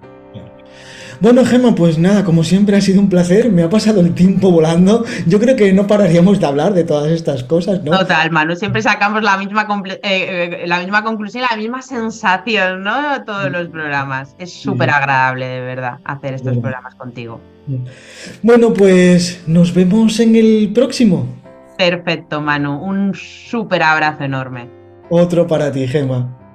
Bueno, 1.19 1.47
Gemma, 1.47 1.75
pues 1.75 1.97
nada, 1.97 2.25
como 2.25 2.45
siempre 2.45 2.77
ha 2.77 2.81
sido 2.81 3.01
un 3.01 3.09
placer, 3.09 3.51
me 3.51 3.63
ha 3.63 3.71
pasado 3.71 4.03
el 4.03 4.13
tiempo 4.13 4.51
volando. 4.51 5.05
Yo 5.27 5.41
creo 5.41 5.57
que 5.57 5.73
no 5.73 5.87
pararíamos 5.87 6.39
de 6.41 6.47
hablar 6.47 6.75
de 6.75 6.85
todas 6.85 7.11
estas 7.11 7.43
cosas, 7.43 7.83
¿no? 7.83 7.99
Total, 7.99 8.31
Manu, 8.31 8.55
siempre 8.55 8.83
sacamos 8.83 9.23
la 9.23 9.39
misma, 9.39 9.67
eh, 9.87 9.99
eh, 10.03 10.65
la 10.67 10.79
misma 10.81 11.03
conclusión, 11.03 11.45
la 11.51 11.57
misma 11.57 11.81
sensación, 11.81 12.83
¿no? 12.83 13.25
Todos 13.25 13.51
los 13.51 13.69
programas. 13.69 14.35
Es 14.39 14.53
súper 14.53 14.91
agradable, 14.91 15.47
de 15.47 15.61
verdad, 15.61 15.99
hacer 16.05 16.35
estos 16.35 16.59
programas 16.59 16.95
contigo. 16.97 17.41
Bueno, 18.43 18.75
pues 18.75 19.43
nos 19.47 19.73
vemos 19.73 20.21
en 20.21 20.37
el 20.37 20.71
próximo. 20.75 21.27
Perfecto, 21.77 22.41
Manu. 22.41 22.83
Un 22.83 23.15
súper 23.15 23.83
abrazo 23.83 24.25
enorme. 24.25 24.71
Otro 25.11 25.47
para 25.47 25.71
ti, 25.71 25.87
Gema. 25.87 26.46